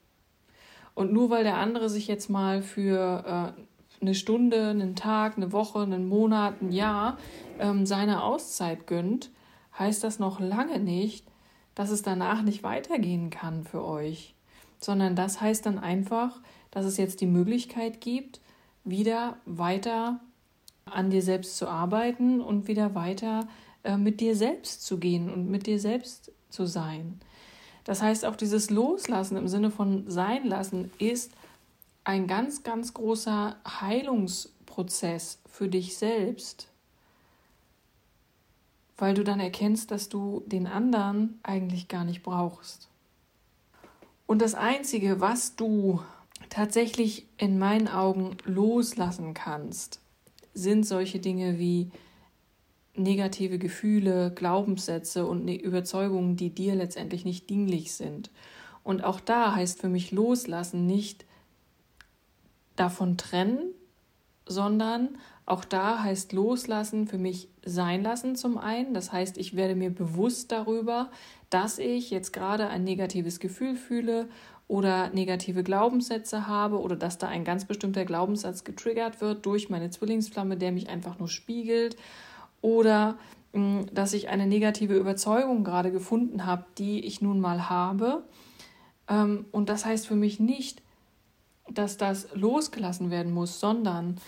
Und 0.94 1.12
nur 1.12 1.30
weil 1.30 1.44
der 1.44 1.58
andere 1.58 1.88
sich 1.88 2.08
jetzt 2.08 2.30
mal 2.30 2.62
für 2.62 3.54
äh, 3.56 3.60
eine 4.00 4.14
Stunde, 4.14 4.68
einen 4.68 4.96
Tag, 4.96 5.36
eine 5.36 5.52
Woche, 5.52 5.80
einen 5.80 6.08
Monat, 6.08 6.62
ein 6.62 6.72
Jahr 6.72 7.18
ähm, 7.58 7.86
seine 7.86 8.22
Auszeit 8.22 8.86
gönnt, 8.86 9.30
heißt 9.78 10.02
das 10.02 10.18
noch 10.18 10.40
lange 10.40 10.80
nicht, 10.80 11.26
dass 11.74 11.90
es 11.90 12.02
danach 12.02 12.42
nicht 12.42 12.62
weitergehen 12.62 13.30
kann 13.30 13.64
für 13.64 13.84
euch, 13.84 14.34
sondern 14.78 15.14
das 15.14 15.40
heißt 15.40 15.66
dann 15.66 15.78
einfach, 15.78 16.40
dass 16.70 16.84
es 16.84 16.96
jetzt 16.96 17.20
die 17.20 17.26
Möglichkeit 17.26 18.00
gibt, 18.00 18.40
wieder 18.84 19.36
weiter 19.44 20.20
an 20.84 21.10
dir 21.10 21.22
selbst 21.22 21.56
zu 21.56 21.68
arbeiten 21.68 22.40
und 22.40 22.68
wieder 22.68 22.94
weiter 22.94 23.48
äh, 23.84 23.96
mit 23.96 24.20
dir 24.20 24.36
selbst 24.36 24.84
zu 24.84 24.98
gehen 24.98 25.32
und 25.32 25.50
mit 25.50 25.66
dir 25.66 25.78
selbst 25.78 26.32
zu 26.48 26.66
sein. 26.66 27.20
Das 27.84 28.02
heißt, 28.02 28.24
auch 28.24 28.36
dieses 28.36 28.70
Loslassen 28.70 29.36
im 29.36 29.48
Sinne 29.48 29.70
von 29.70 30.10
Sein 30.10 30.46
lassen 30.46 30.90
ist 30.98 31.32
ein 32.04 32.26
ganz, 32.26 32.62
ganz 32.62 32.94
großer 32.94 33.56
Heilungsprozess 33.66 35.38
für 35.46 35.68
dich 35.68 35.96
selbst, 35.96 36.68
weil 38.96 39.14
du 39.14 39.24
dann 39.24 39.40
erkennst, 39.40 39.90
dass 39.90 40.08
du 40.08 40.42
den 40.46 40.66
anderen 40.66 41.38
eigentlich 41.42 41.88
gar 41.88 42.04
nicht 42.04 42.22
brauchst. 42.22 42.88
Und 44.26 44.42
das 44.42 44.54
Einzige, 44.54 45.20
was 45.20 45.56
du 45.56 46.00
tatsächlich 46.50 47.26
in 47.38 47.58
meinen 47.58 47.88
Augen 47.88 48.36
loslassen 48.44 49.32
kannst, 49.32 50.00
sind 50.52 50.84
solche 50.84 51.20
Dinge 51.20 51.58
wie 51.58 51.90
negative 52.94 53.58
Gefühle, 53.58 54.32
Glaubenssätze 54.34 55.24
und 55.26 55.44
ne-, 55.44 55.56
Überzeugungen, 55.56 56.36
die 56.36 56.50
dir 56.50 56.74
letztendlich 56.74 57.24
nicht 57.24 57.48
dienlich 57.48 57.94
sind. 57.94 58.30
Und 58.82 59.04
auch 59.04 59.20
da 59.20 59.54
heißt 59.54 59.80
für 59.80 59.88
mich 59.88 60.10
loslassen 60.10 60.86
nicht 60.86 61.24
davon 62.76 63.16
trennen, 63.16 63.72
sondern 64.46 65.16
auch 65.46 65.64
da 65.64 66.02
heißt 66.02 66.32
loslassen 66.32 67.06
für 67.06 67.18
mich 67.18 67.48
sein 67.64 68.02
lassen 68.02 68.36
zum 68.36 68.58
einen. 68.58 68.94
Das 68.94 69.12
heißt, 69.12 69.38
ich 69.38 69.54
werde 69.54 69.76
mir 69.76 69.90
bewusst 69.90 70.50
darüber, 70.50 71.10
dass 71.50 71.78
ich 71.78 72.10
jetzt 72.10 72.32
gerade 72.32 72.68
ein 72.68 72.84
negatives 72.84 73.38
Gefühl 73.38 73.76
fühle 73.76 74.28
oder 74.70 75.10
negative 75.10 75.64
Glaubenssätze 75.64 76.46
habe 76.46 76.80
oder 76.80 76.94
dass 76.94 77.18
da 77.18 77.26
ein 77.26 77.42
ganz 77.42 77.64
bestimmter 77.64 78.04
Glaubenssatz 78.04 78.62
getriggert 78.62 79.20
wird 79.20 79.44
durch 79.44 79.68
meine 79.68 79.90
Zwillingsflamme, 79.90 80.56
der 80.56 80.70
mich 80.70 80.88
einfach 80.88 81.18
nur 81.18 81.28
spiegelt 81.28 81.96
oder 82.62 83.18
mm, 83.52 83.80
dass 83.92 84.12
ich 84.12 84.28
eine 84.28 84.46
negative 84.46 84.94
Überzeugung 84.94 85.64
gerade 85.64 85.90
gefunden 85.90 86.46
habe, 86.46 86.66
die 86.78 87.04
ich 87.04 87.20
nun 87.20 87.40
mal 87.40 87.68
habe. 87.68 88.22
Ähm, 89.08 89.44
und 89.50 89.68
das 89.68 89.84
heißt 89.84 90.06
für 90.06 90.14
mich 90.14 90.38
nicht, 90.38 90.82
dass 91.68 91.96
das 91.96 92.28
losgelassen 92.32 93.10
werden 93.10 93.32
muss, 93.32 93.58
sondern 93.58 94.20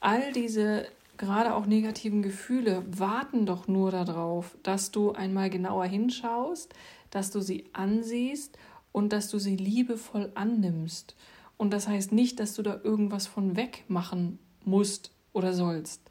all 0.00 0.32
diese 0.32 0.86
gerade 1.18 1.54
auch 1.54 1.66
negativen 1.66 2.22
Gefühle 2.22 2.82
warten 2.86 3.44
doch 3.44 3.68
nur 3.68 3.90
darauf, 3.90 4.56
dass 4.62 4.92
du 4.92 5.12
einmal 5.12 5.50
genauer 5.50 5.84
hinschaust, 5.84 6.72
dass 7.10 7.30
du 7.30 7.42
sie 7.42 7.66
ansiehst 7.74 8.56
und 8.92 9.12
dass 9.12 9.28
du 9.28 9.38
sie 9.38 9.56
liebevoll 9.56 10.32
annimmst. 10.34 11.14
Und 11.56 11.72
das 11.72 11.88
heißt 11.88 12.12
nicht, 12.12 12.40
dass 12.40 12.54
du 12.54 12.62
da 12.62 12.80
irgendwas 12.82 13.26
von 13.26 13.56
weg 13.56 13.84
machen 13.88 14.38
musst 14.64 15.12
oder 15.32 15.52
sollst, 15.52 16.02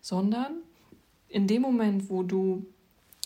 sondern 0.00 0.56
in 1.28 1.46
dem 1.46 1.62
Moment, 1.62 2.10
wo 2.10 2.22
du 2.22 2.66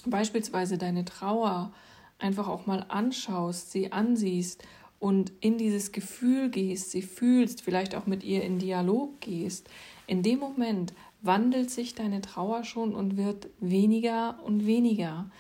beispielsweise 0.07 0.79
deine 0.79 1.05
Trauer 1.05 1.73
einfach 2.19 2.49
auch 2.49 2.67
mal 2.67 2.85
anschaust, 2.89 3.71
sie 3.71 3.93
ansiehst 3.93 4.63
und 4.99 5.33
in 5.41 5.59
dieses 5.59 5.93
Gefühl 5.93 6.51
gehst, 6.51 6.91
sie 6.91 7.03
fühlst, 7.03 7.63
vielleicht 7.63 7.95
auch 7.95 8.07
mit 8.07 8.25
ihr 8.25 8.43
in 8.43 8.59
Dialog 8.59 9.21
gehst, 9.21 9.69
in 10.07 10.23
dem 10.23 10.41
Moment 10.41 10.95
wandelt 11.21 11.71
sich 11.71 11.95
deine 11.95 12.21
Trauer 12.21 12.65
schon 12.65 12.95
und 12.95 13.17
wird 13.17 13.49
weniger 13.61 14.43
und 14.45 14.67
weniger, 14.67 15.31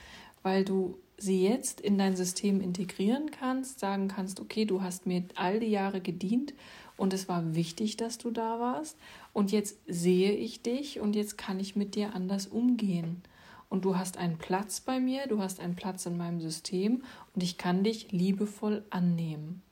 weil 0.43 0.65
du 0.65 0.99
sie 1.19 1.43
jetzt 1.43 1.81
in 1.81 1.99
dein 1.99 2.17
System 2.17 2.61
integrieren 2.61 3.31
kannst, 3.31 3.81
sagen 3.81 4.09
kannst, 4.09 4.41
okay, 4.41 4.65
du 4.65 4.83
hast 4.83 5.05
mir 5.05 5.25
all 5.35 5.61
die 5.61 5.67
Jahre 5.67 6.01
gedient 6.01 6.55
und 6.97 7.13
es 7.13 7.29
war 7.29 7.55
wichtig, 7.55 7.97
dass 7.97 8.19
du 8.19 8.31
da 8.31 8.59
warst 8.61 8.97
und 9.33 9.53
jetzt 9.53 9.79
sehe 9.87 10.33
ich 10.33 10.63
dich 10.63 11.01
und 11.01 11.15
jetzt 11.17 11.37
kann 11.37 11.61
ich 11.61 11.77
mit 11.77 11.95
dir 11.95 12.15
anders 12.15 12.47
umgehen. 12.47 13.23
Und 13.71 13.85
du 13.85 13.99
hast 13.99 14.17
einen 14.17 14.39
Platz 14.39 14.81
bei 14.81 14.99
mir, 14.99 15.27
du 15.27 15.41
hast 15.41 15.61
einen 15.61 15.77
Platz 15.77 16.07
in 16.07 16.17
meinem 16.17 16.41
System 16.41 17.03
und 17.35 17.43
ich 17.43 17.59
kann 17.59 17.85
dich 17.85 18.11
liebevoll 18.13 18.83
annehmen. 18.89 19.63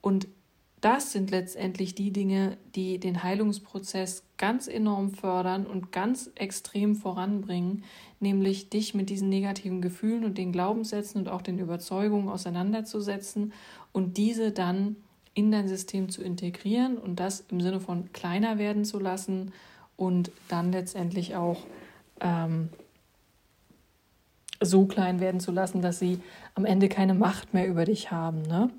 Und 0.00 0.26
das 0.86 1.10
sind 1.10 1.32
letztendlich 1.32 1.96
die 1.96 2.12
Dinge, 2.12 2.58
die 2.76 3.00
den 3.00 3.24
Heilungsprozess 3.24 4.22
ganz 4.38 4.68
enorm 4.68 5.10
fördern 5.10 5.66
und 5.66 5.90
ganz 5.90 6.30
extrem 6.36 6.94
voranbringen, 6.94 7.82
nämlich 8.20 8.70
dich 8.70 8.94
mit 8.94 9.10
diesen 9.10 9.28
negativen 9.28 9.82
Gefühlen 9.82 10.24
und 10.24 10.38
den 10.38 10.52
Glaubenssätzen 10.52 11.22
und 11.22 11.28
auch 11.28 11.42
den 11.42 11.58
Überzeugungen 11.58 12.28
auseinanderzusetzen 12.28 13.52
und 13.90 14.16
diese 14.16 14.52
dann 14.52 14.94
in 15.34 15.50
dein 15.50 15.66
System 15.66 16.08
zu 16.08 16.22
integrieren 16.22 16.98
und 16.98 17.18
das 17.18 17.44
im 17.50 17.60
Sinne 17.60 17.80
von 17.80 18.12
kleiner 18.12 18.56
werden 18.56 18.84
zu 18.84 19.00
lassen 19.00 19.52
und 19.96 20.30
dann 20.46 20.70
letztendlich 20.70 21.34
auch 21.34 21.66
ähm, 22.20 22.68
so 24.60 24.86
klein 24.86 25.18
werden 25.18 25.40
zu 25.40 25.50
lassen, 25.50 25.82
dass 25.82 25.98
sie 25.98 26.20
am 26.54 26.64
Ende 26.64 26.88
keine 26.88 27.14
Macht 27.14 27.54
mehr 27.54 27.66
über 27.66 27.86
dich 27.86 28.12
haben. 28.12 28.42
Ne? 28.42 28.70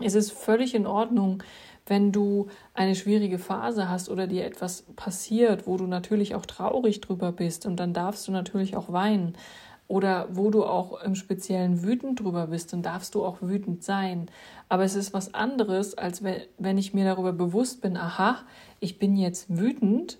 Es 0.00 0.14
ist 0.14 0.32
völlig 0.32 0.74
in 0.74 0.86
Ordnung, 0.86 1.42
wenn 1.86 2.12
du 2.12 2.48
eine 2.74 2.94
schwierige 2.94 3.38
Phase 3.38 3.88
hast 3.88 4.08
oder 4.08 4.26
dir 4.26 4.44
etwas 4.44 4.82
passiert, 4.94 5.66
wo 5.66 5.76
du 5.76 5.86
natürlich 5.86 6.34
auch 6.34 6.46
traurig 6.46 7.00
drüber 7.00 7.32
bist 7.32 7.66
und 7.66 7.76
dann 7.76 7.92
darfst 7.92 8.28
du 8.28 8.32
natürlich 8.32 8.76
auch 8.76 8.92
weinen 8.92 9.34
oder 9.88 10.28
wo 10.30 10.50
du 10.50 10.64
auch 10.64 11.02
im 11.02 11.14
Speziellen 11.14 11.82
wütend 11.82 12.20
drüber 12.20 12.48
bist, 12.48 12.74
dann 12.74 12.82
darfst 12.82 13.14
du 13.14 13.24
auch 13.24 13.38
wütend 13.40 13.82
sein. 13.82 14.30
Aber 14.68 14.84
es 14.84 14.94
ist 14.94 15.14
was 15.14 15.32
anderes, 15.32 15.96
als 15.96 16.22
wenn 16.22 16.78
ich 16.78 16.92
mir 16.92 17.06
darüber 17.06 17.32
bewusst 17.32 17.80
bin, 17.80 17.96
aha, 17.96 18.36
ich 18.80 18.98
bin 18.98 19.16
jetzt 19.16 19.46
wütend, 19.48 20.18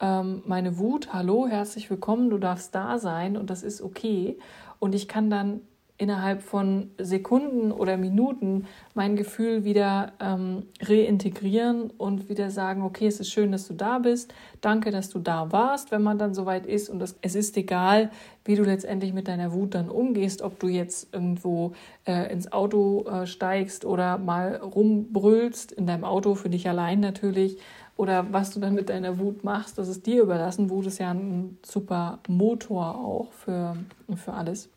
ähm, 0.00 0.42
meine 0.46 0.78
Wut, 0.78 1.12
hallo, 1.12 1.48
herzlich 1.48 1.90
willkommen, 1.90 2.30
du 2.30 2.38
darfst 2.38 2.72
da 2.76 2.98
sein 2.98 3.36
und 3.36 3.50
das 3.50 3.64
ist 3.64 3.82
okay. 3.82 4.38
Und 4.78 4.94
ich 4.94 5.08
kann 5.08 5.30
dann 5.30 5.62
innerhalb 5.98 6.42
von 6.42 6.90
Sekunden 6.98 7.72
oder 7.72 7.96
Minuten 7.96 8.66
mein 8.94 9.16
Gefühl 9.16 9.64
wieder 9.64 10.12
ähm, 10.20 10.62
reintegrieren 10.80 11.90
und 11.98 12.28
wieder 12.28 12.50
sagen, 12.50 12.82
okay, 12.82 13.08
es 13.08 13.18
ist 13.18 13.30
schön, 13.30 13.50
dass 13.50 13.66
du 13.66 13.74
da 13.74 13.98
bist, 13.98 14.32
danke, 14.60 14.92
dass 14.92 15.10
du 15.10 15.18
da 15.18 15.50
warst, 15.50 15.90
wenn 15.90 16.02
man 16.02 16.16
dann 16.16 16.34
soweit 16.34 16.66
ist 16.66 16.88
und 16.88 17.00
das, 17.00 17.16
es 17.20 17.34
ist 17.34 17.56
egal, 17.56 18.10
wie 18.44 18.54
du 18.54 18.62
letztendlich 18.62 19.12
mit 19.12 19.26
deiner 19.26 19.52
Wut 19.52 19.74
dann 19.74 19.90
umgehst, 19.90 20.40
ob 20.40 20.60
du 20.60 20.68
jetzt 20.68 21.12
irgendwo 21.12 21.72
äh, 22.06 22.32
ins 22.32 22.52
Auto 22.52 23.04
äh, 23.08 23.26
steigst 23.26 23.84
oder 23.84 24.18
mal 24.18 24.56
rumbrüllst, 24.56 25.72
in 25.72 25.86
deinem 25.86 26.04
Auto 26.04 26.36
für 26.36 26.48
dich 26.48 26.68
allein 26.68 27.00
natürlich, 27.00 27.58
oder 27.96 28.32
was 28.32 28.50
du 28.50 28.60
dann 28.60 28.74
mit 28.74 28.90
deiner 28.90 29.18
Wut 29.18 29.42
machst, 29.42 29.76
das 29.76 29.88
ist 29.88 30.06
dir 30.06 30.22
überlassen. 30.22 30.70
Wut 30.70 30.86
ist 30.86 30.98
ja 30.98 31.10
ein 31.10 31.58
super 31.66 32.20
Motor 32.28 32.94
auch 32.94 33.32
für, 33.32 33.76
für 34.14 34.32
alles. 34.32 34.70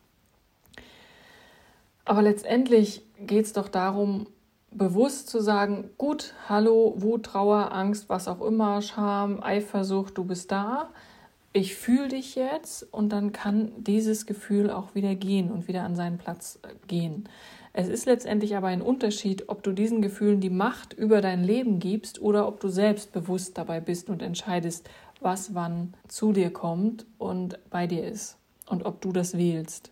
Aber 2.04 2.22
letztendlich 2.22 3.02
geht 3.18 3.44
es 3.44 3.52
doch 3.52 3.68
darum, 3.68 4.26
bewusst 4.70 5.28
zu 5.28 5.40
sagen, 5.40 5.90
gut, 5.98 6.34
hallo, 6.48 6.94
Wut, 6.96 7.24
Trauer, 7.24 7.72
Angst, 7.72 8.08
was 8.08 8.28
auch 8.28 8.40
immer, 8.40 8.82
Scham, 8.82 9.42
Eifersucht, 9.42 10.16
du 10.18 10.24
bist 10.24 10.50
da. 10.50 10.90
Ich 11.52 11.76
fühle 11.76 12.08
dich 12.08 12.34
jetzt 12.34 12.82
und 12.94 13.10
dann 13.10 13.32
kann 13.32 13.72
dieses 13.76 14.24
Gefühl 14.24 14.70
auch 14.70 14.94
wieder 14.94 15.14
gehen 15.14 15.50
und 15.50 15.68
wieder 15.68 15.82
an 15.82 15.94
seinen 15.94 16.16
Platz 16.16 16.58
äh, 16.62 16.68
gehen. 16.86 17.28
Es 17.74 17.88
ist 17.88 18.06
letztendlich 18.06 18.56
aber 18.56 18.68
ein 18.68 18.82
Unterschied, 18.82 19.48
ob 19.48 19.62
du 19.62 19.72
diesen 19.72 20.02
Gefühlen 20.02 20.40
die 20.40 20.50
Macht 20.50 20.92
über 20.94 21.20
dein 21.20 21.44
Leben 21.44 21.78
gibst 21.78 22.20
oder 22.20 22.48
ob 22.48 22.60
du 22.60 22.68
selbst 22.68 23.12
bewusst 23.12 23.56
dabei 23.58 23.80
bist 23.80 24.08
und 24.08 24.22
entscheidest, 24.22 24.88
was 25.20 25.54
wann 25.54 25.94
zu 26.08 26.32
dir 26.32 26.52
kommt 26.52 27.06
und 27.18 27.58
bei 27.70 27.86
dir 27.86 28.04
ist 28.06 28.36
und 28.66 28.84
ob 28.84 29.00
du 29.00 29.12
das 29.12 29.36
wählst. 29.36 29.90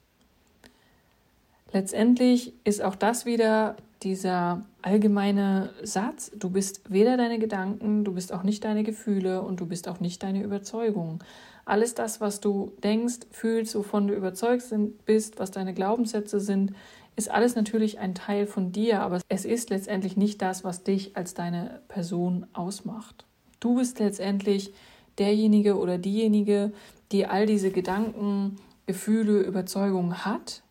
Letztendlich 1.72 2.52
ist 2.64 2.82
auch 2.82 2.96
das 2.96 3.26
wieder 3.26 3.76
dieser 4.02 4.62
allgemeine 4.82 5.70
Satz, 5.82 6.32
du 6.34 6.50
bist 6.50 6.90
weder 6.90 7.16
deine 7.16 7.38
Gedanken, 7.38 8.04
du 8.04 8.14
bist 8.14 8.32
auch 8.32 8.42
nicht 8.42 8.64
deine 8.64 8.82
Gefühle 8.82 9.42
und 9.42 9.60
du 9.60 9.66
bist 9.66 9.88
auch 9.88 10.00
nicht 10.00 10.22
deine 10.22 10.42
Überzeugung. 10.42 11.22
Alles 11.66 11.94
das, 11.94 12.20
was 12.20 12.40
du 12.40 12.72
denkst, 12.82 13.26
fühlst, 13.30 13.74
wovon 13.74 14.08
du 14.08 14.14
überzeugt 14.14 14.64
bist, 15.04 15.38
was 15.38 15.50
deine 15.50 15.74
Glaubenssätze 15.74 16.40
sind, 16.40 16.72
ist 17.14 17.30
alles 17.30 17.54
natürlich 17.54 17.98
ein 17.98 18.14
Teil 18.14 18.46
von 18.46 18.72
dir, 18.72 19.02
aber 19.02 19.20
es 19.28 19.44
ist 19.44 19.70
letztendlich 19.70 20.16
nicht 20.16 20.40
das, 20.40 20.64
was 20.64 20.82
dich 20.82 21.16
als 21.16 21.34
deine 21.34 21.82
Person 21.88 22.46
ausmacht. 22.54 23.26
Du 23.60 23.76
bist 23.76 23.98
letztendlich 23.98 24.72
derjenige 25.18 25.76
oder 25.76 25.98
diejenige, 25.98 26.72
die 27.12 27.26
all 27.26 27.44
diese 27.44 27.70
Gedanken, 27.70 28.56
Gefühle, 28.86 29.42
Überzeugungen 29.42 30.24
hat 30.24 30.62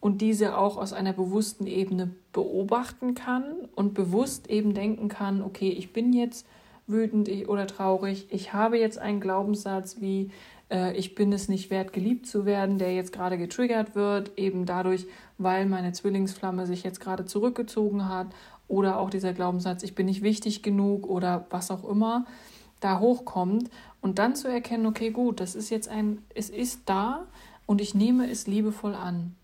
und 0.00 0.22
diese 0.22 0.56
auch 0.56 0.76
aus 0.76 0.92
einer 0.92 1.12
bewussten 1.12 1.66
Ebene 1.66 2.10
beobachten 2.32 3.14
kann 3.14 3.44
und 3.74 3.94
bewusst 3.94 4.48
eben 4.48 4.74
denken 4.74 5.08
kann, 5.08 5.42
okay, 5.42 5.68
ich 5.68 5.92
bin 5.92 6.12
jetzt 6.12 6.46
wütend 6.86 7.28
oder 7.48 7.66
traurig, 7.66 8.26
ich 8.30 8.52
habe 8.52 8.78
jetzt 8.78 8.98
einen 8.98 9.20
Glaubenssatz 9.20 10.00
wie 10.00 10.30
äh, 10.70 10.96
ich 10.96 11.14
bin 11.14 11.32
es 11.32 11.48
nicht 11.48 11.70
wert, 11.70 11.92
geliebt 11.92 12.26
zu 12.26 12.46
werden, 12.46 12.78
der 12.78 12.94
jetzt 12.94 13.12
gerade 13.12 13.36
getriggert 13.36 13.94
wird, 13.94 14.38
eben 14.38 14.64
dadurch, 14.64 15.06
weil 15.38 15.66
meine 15.66 15.92
Zwillingsflamme 15.92 16.66
sich 16.66 16.82
jetzt 16.82 17.00
gerade 17.00 17.26
zurückgezogen 17.26 18.08
hat 18.08 18.28
oder 18.68 18.98
auch 18.98 19.10
dieser 19.10 19.32
Glaubenssatz, 19.32 19.82
ich 19.82 19.94
bin 19.94 20.06
nicht 20.06 20.22
wichtig 20.22 20.62
genug 20.62 21.06
oder 21.08 21.46
was 21.50 21.70
auch 21.70 21.88
immer 21.88 22.24
da 22.80 22.98
hochkommt 22.98 23.68
und 24.00 24.18
dann 24.18 24.34
zu 24.34 24.48
erkennen, 24.48 24.86
okay, 24.86 25.10
gut, 25.10 25.40
das 25.40 25.54
ist 25.54 25.68
jetzt 25.68 25.88
ein, 25.88 26.22
es 26.34 26.48
ist 26.48 26.82
da 26.86 27.26
und 27.66 27.80
ich 27.80 27.94
nehme 27.94 28.30
es 28.30 28.46
liebevoll 28.46 28.94
an. 28.94 29.34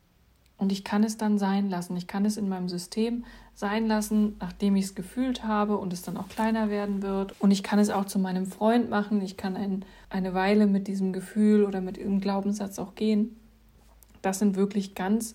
Und 0.58 0.72
ich 0.72 0.84
kann 0.84 1.04
es 1.04 1.16
dann 1.16 1.38
sein 1.38 1.68
lassen. 1.68 1.96
Ich 1.96 2.06
kann 2.06 2.25
es 2.25 2.36
in 2.36 2.48
meinem 2.48 2.68
System 2.68 3.25
sein 3.54 3.86
lassen, 3.86 4.36
nachdem 4.40 4.76
ich 4.76 4.86
es 4.86 4.94
gefühlt 4.94 5.44
habe 5.44 5.76
und 5.76 5.92
es 5.92 6.02
dann 6.02 6.16
auch 6.16 6.28
kleiner 6.28 6.70
werden 6.70 7.02
wird. 7.02 7.34
Und 7.40 7.50
ich 7.50 7.62
kann 7.62 7.78
es 7.78 7.90
auch 7.90 8.06
zu 8.06 8.18
meinem 8.18 8.46
Freund 8.46 8.88
machen. 8.88 9.20
Ich 9.20 9.36
kann 9.36 9.56
ein, 9.56 9.84
eine 10.08 10.34
Weile 10.34 10.66
mit 10.66 10.88
diesem 10.88 11.12
Gefühl 11.12 11.64
oder 11.64 11.80
mit 11.80 11.98
irgendeinem 11.98 12.20
Glaubenssatz 12.20 12.78
auch 12.78 12.94
gehen. 12.94 13.36
Das 14.22 14.38
sind 14.38 14.56
wirklich 14.56 14.94
ganz 14.94 15.34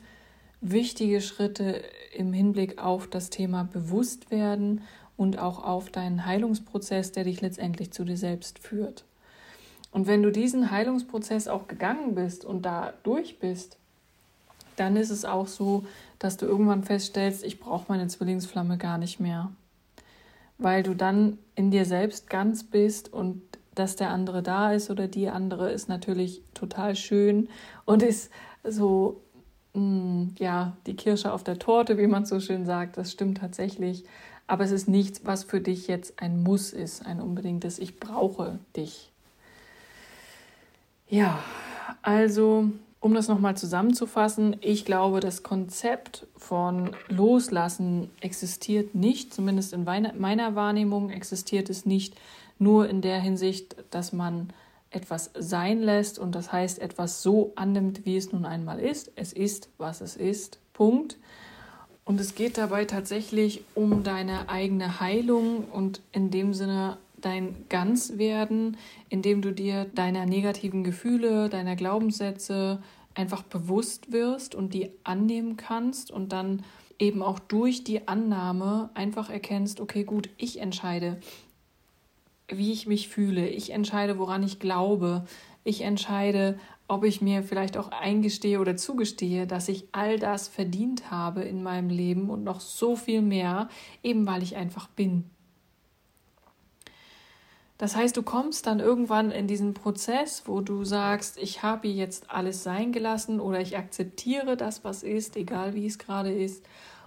wichtige 0.59 1.21
Schritte 1.21 1.81
im 2.15 2.33
Hinblick 2.33 2.81
auf 2.81 3.07
das 3.07 3.29
Thema 3.29 3.63
Bewusstwerden 3.63 4.81
und 5.17 5.39
auch 5.39 5.63
auf 5.63 5.89
deinen 5.89 6.25
Heilungsprozess, 6.25 7.11
der 7.11 7.25
dich 7.25 7.41
letztendlich 7.41 7.91
zu 7.91 8.03
dir 8.03 8.17
selbst 8.17 8.59
führt. 8.59 9.05
Und 9.91 10.07
wenn 10.07 10.23
du 10.23 10.31
diesen 10.31 10.71
Heilungsprozess 10.71 11.47
auch 11.47 11.67
gegangen 11.67 12.15
bist 12.15 12.45
und 12.45 12.63
da 12.63 12.93
durch 13.03 13.39
bist, 13.39 13.77
dann 14.81 14.95
ist 14.95 15.11
es 15.11 15.25
auch 15.25 15.45
so, 15.45 15.85
dass 16.17 16.38
du 16.38 16.47
irgendwann 16.47 16.83
feststellst, 16.83 17.43
ich 17.43 17.59
brauche 17.59 17.85
meine 17.88 18.07
Zwillingsflamme 18.07 18.79
gar 18.79 18.97
nicht 18.97 19.19
mehr. 19.19 19.51
Weil 20.57 20.81
du 20.81 20.95
dann 20.95 21.38
in 21.53 21.69
dir 21.69 21.85
selbst 21.85 22.31
ganz 22.31 22.63
bist 22.63 23.13
und 23.13 23.43
dass 23.75 23.95
der 23.95 24.09
andere 24.09 24.41
da 24.41 24.73
ist 24.73 24.89
oder 24.89 25.07
die 25.07 25.29
andere 25.29 25.71
ist 25.71 25.88
natürlich 25.88 26.41
total 26.55 26.95
schön 26.95 27.47
und 27.85 28.01
ist 28.01 28.31
so, 28.63 29.21
mh, 29.75 29.81
mm, 29.81 30.35
ja, 30.39 30.75
die 30.88 30.95
Kirsche 30.95 31.31
auf 31.31 31.43
der 31.43 31.59
Torte, 31.59 32.00
wie 32.00 32.07
man 32.07 32.25
so 32.25 32.39
schön 32.39 32.65
sagt. 32.65 32.97
Das 32.97 33.11
stimmt 33.11 33.38
tatsächlich. 33.38 34.03
Aber 34.47 34.63
es 34.63 34.71
ist 34.71 34.88
nichts, 34.88 35.21
was 35.25 35.43
für 35.43 35.61
dich 35.61 35.88
jetzt 35.88 36.19
ein 36.19 36.41
Muss 36.41 36.73
ist, 36.73 37.05
ein 37.05 37.21
unbedingtes 37.21 37.77
Ich 37.77 38.00
brauche 38.00 38.57
dich. 38.75 39.11
Ja, 41.07 41.38
also 42.01 42.71
um 43.01 43.15
das 43.15 43.27
nochmal 43.27 43.58
zusammenzufassen, 43.58 44.55
ich 44.62 44.86
glaube, 44.86 45.20
das 45.20 45.41
Konzept 45.41 46.27
von 46.38 46.91
Loslassen 47.10 48.12
existiert 48.22 48.93
nicht, 48.93 49.34
zumindest 49.34 49.74
in 49.74 49.84
meiner 49.84 50.55
Wahrnehmung 50.55 51.09
existiert 51.09 51.70
es 51.72 51.85
nicht 51.85 52.16
nur 52.59 52.87
in 52.87 53.01
der 53.01 53.20
Hinsicht, 53.20 53.75
dass 53.90 54.14
man 54.14 54.53
etwas 54.92 55.31
sein 55.33 55.81
lässt 55.81 56.20
und 56.20 56.35
das 56.35 56.51
heißt 56.51 56.77
etwas 56.79 57.24
so 57.24 57.53
annimmt, 57.55 58.05
wie 58.05 58.18
es 58.18 58.31
nun 58.31 58.46
einmal 58.46 58.79
ist. 58.79 59.11
Es 59.16 59.33
ist, 59.33 59.70
was 59.79 60.01
es 60.01 60.16
ist. 60.16 60.59
Punkt. 60.74 61.18
Und 62.05 62.20
es 62.20 62.35
geht 62.35 62.57
dabei 62.57 62.85
tatsächlich 62.85 63.64
um 63.74 64.03
deine 64.03 64.48
eigene 64.50 65.00
Heilung 65.00 65.66
und 65.72 66.01
in 66.11 66.29
dem 66.29 66.53
Sinne 66.53 66.98
dein 67.22 67.66
Ganzwerden, 67.70 68.77
indem 69.10 69.42
du 69.42 69.51
dir 69.51 69.86
deiner 69.86 70.25
negativen 70.25 70.84
Gefühle, 70.84 71.50
deiner 71.50 71.75
Glaubenssätze 71.75 72.81
einfach 73.14 73.44
bewusst 73.44 74.12
wirst 74.12 74.55
und 74.55 74.74
die 74.74 74.92
annehmen 75.03 75.57
kannst 75.57 76.12
und 76.12 76.31
dann 76.31 76.64
eben 77.00 77.24
auch 77.24 77.40
durch 77.40 77.84
die 77.84 78.07
Annahme 78.07 78.90
einfach 78.94 79.29
erkennst, 79.29 79.81
okay, 79.81 80.03
gut, 80.03 80.29
ich 80.38 80.60
entscheide, 80.60 81.20
wie 82.48 82.72
ich 82.72 82.86
mich 82.86 83.10
fühle, 83.10 83.48
ich 83.48 83.72
entscheide, 83.72 84.20
woran 84.20 84.44
ich 84.44 84.60
glaube, 84.60 85.25
ich 85.64 85.81
entscheide, 85.81 86.60
ob 86.88 87.03
ich 87.03 87.22
mir 87.22 87.44
vielleicht 87.44 87.77
auch 87.77 87.90
eingestehe 87.90 88.60
oder 88.60 88.75
zugestehe, 88.75 89.48
dass 89.48 89.70
ich 89.70 89.86
all 89.94 90.20
das 90.20 90.48
verdient 90.48 91.10
habe 91.10 91.42
in 91.42 91.64
meinem 91.64 91.90
Leben 91.90 92.29
und 92.29 92.44
noch 92.44 92.60
so 92.60 92.96
viel 92.96 93.22
mehr, 93.22 93.70
eben 94.03 94.27
weil 94.27 94.44
ich 94.44 94.55
einfach 94.55 94.88
bin. 94.88 95.25
Das 97.81 97.96
heißt, 97.96 98.15
du 98.15 98.22
kommst 98.22 98.67
dann 98.67 98.79
irgendwann 98.79 99.31
in 99.31 99.48
diesen 99.48 99.74
Prozess, 99.74 100.44
wo 100.46 100.61
du 100.61 100.83
sagst, 100.83 101.39
ich 101.39 101.63
habe 101.63 101.87
jetzt 101.87 102.29
alles 102.29 102.61
sein 102.61 102.91
gelassen 102.91 103.39
oder 103.39 103.59
ich 103.59 103.75
akzeptiere 103.75 104.55
das, 104.55 104.83
was 104.83 105.01
ist, 105.01 105.35
egal 105.35 105.74
wie 105.74 105.87
es 105.87 105.98
gerade 105.98 106.31
ist. 106.31 106.63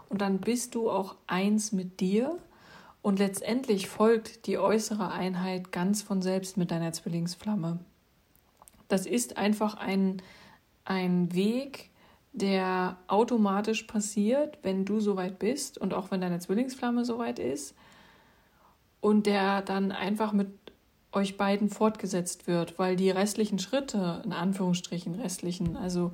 Und 0.09 0.21
dann 0.21 0.39
bist 0.39 0.75
du 0.75 0.91
auch 0.91 1.15
eins 1.29 1.71
mit 1.71 2.01
dir. 2.01 2.37
Und 3.03 3.21
letztendlich 3.21 3.87
folgt 3.87 4.49
die 4.49 4.59
äußere 4.59 5.13
Einheit 5.13 5.71
ganz 5.71 6.03
von 6.03 6.23
selbst 6.23 6.57
mit 6.57 6.73
deiner 6.73 6.93
Zwillingsflamme. 6.93 7.79
Das 8.89 9.07
ist 9.07 9.37
einfach 9.37 9.77
ein, 9.77 10.23
ein 10.85 11.33
Weg, 11.33 11.91
der 12.33 12.97
automatisch 13.07 13.85
passiert, 13.85 14.59
wenn 14.63 14.85
du 14.85 14.99
soweit 14.99 15.39
bist 15.39 15.79
und 15.79 15.95
auch 15.95 16.11
wenn 16.11 16.21
deine 16.21 16.41
Zwillingsflamme 16.41 17.05
soweit 17.05 17.39
ist. 17.39 17.77
Und 19.01 19.27
der 19.27 19.61
dann 19.61 19.93
einfach 19.93 20.33
mit 20.33 20.64
euch 21.15 21.37
beiden 21.37 21.69
fortgesetzt 21.71 22.47
wird, 22.47 22.79
weil 22.79 22.97
die 22.97 23.11
restlichen 23.11 23.59
Schritte, 23.59 24.23
in 24.25 24.33
Anführungsstrichen 24.33 25.15
restlichen, 25.15 25.77
also 25.77 26.13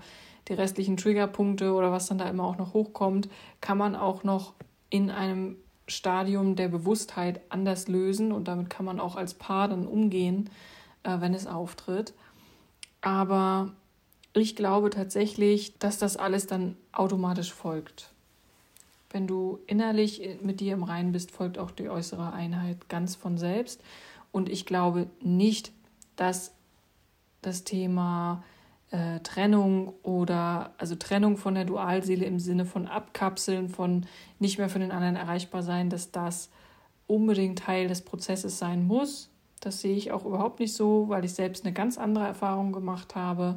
die 0.49 0.55
restlichen 0.55 0.97
Triggerpunkte 0.97 1.73
oder 1.73 1.93
was 1.93 2.07
dann 2.07 2.19
da 2.19 2.29
immer 2.29 2.45
auch 2.45 2.59
noch 2.59 2.75
hochkommt, 2.75 3.29
kann 3.61 3.79
man 3.79 3.97
auch 3.97 4.25
noch 4.25 4.55
in 4.91 5.11
einem 5.11 5.57
Stadium 5.87 6.57
der 6.57 6.69
Bewusstheit 6.69 7.41
anders 7.49 7.89
lösen 7.89 8.33
und 8.33 8.49
damit 8.49 8.71
kann 8.71 8.85
man 8.85 9.01
auch 9.01 9.17
als 9.17 9.35
Paar 9.35 9.69
dann 9.69 9.87
umgehen, 9.87 10.51
äh, 11.03 11.21
wenn 11.21 11.35
es 11.35 11.47
auftritt. 11.47 12.15
Aber 13.01 13.73
ich 14.33 14.57
glaube 14.57 14.91
tatsächlich, 14.91 15.79
dass 15.79 15.99
das 15.99 16.17
alles 16.17 16.47
dann 16.47 16.77
automatisch 16.93 17.53
folgt. 17.53 18.11
Wenn 19.11 19.27
du 19.27 19.59
innerlich 19.67 20.39
mit 20.41 20.61
dir 20.61 20.75
im 20.75 20.85
Reinen 20.85 21.11
bist, 21.11 21.33
folgt 21.33 21.59
auch 21.59 21.73
die 21.73 21.89
äußere 21.89 22.33
Einheit 22.33 22.89
ganz 22.89 23.17
von 23.17 23.39
selbst. 23.39 23.81
Und 24.33 24.49
ich 24.49 24.67
glaube 24.67 25.09
nicht, 25.21 25.73
dass 26.17 26.55
das 27.43 27.65
Thema 27.65 28.43
äh, 28.91 29.21
Trennung 29.21 29.95
oder 30.03 30.75
also 30.79 30.95
Trennung 30.95 31.37
von 31.37 31.55
der 31.55 31.65
Dualseele 31.65 32.25
im 32.25 32.39
Sinne 32.39 32.65
von 32.65 32.87
Abkapseln, 32.87 33.69
von 33.69 34.07
nicht 34.39 34.59
mehr 34.59 34.69
für 34.69 34.79
den 34.79 34.93
anderen 34.93 35.17
erreichbar 35.17 35.63
sein, 35.63 35.91
dass 35.91 36.11
das 36.11 36.51
unbedingt 37.07 37.61
Teil 37.61 37.89
des 37.89 38.03
Prozesses 38.03 38.59
sein 38.59 38.87
muss. 38.87 39.31
Das 39.61 39.81
sehe 39.81 39.97
ich 39.97 40.13
auch 40.13 40.25
überhaupt 40.25 40.61
nicht 40.61 40.75
so, 40.75 41.09
weil 41.09 41.25
ich 41.25 41.35
selbst 41.35 41.65
eine 41.65 41.73
ganz 41.73 41.99
andere 41.99 42.27
Erfahrung 42.27 42.73
gemacht 42.73 43.15
habe. 43.15 43.57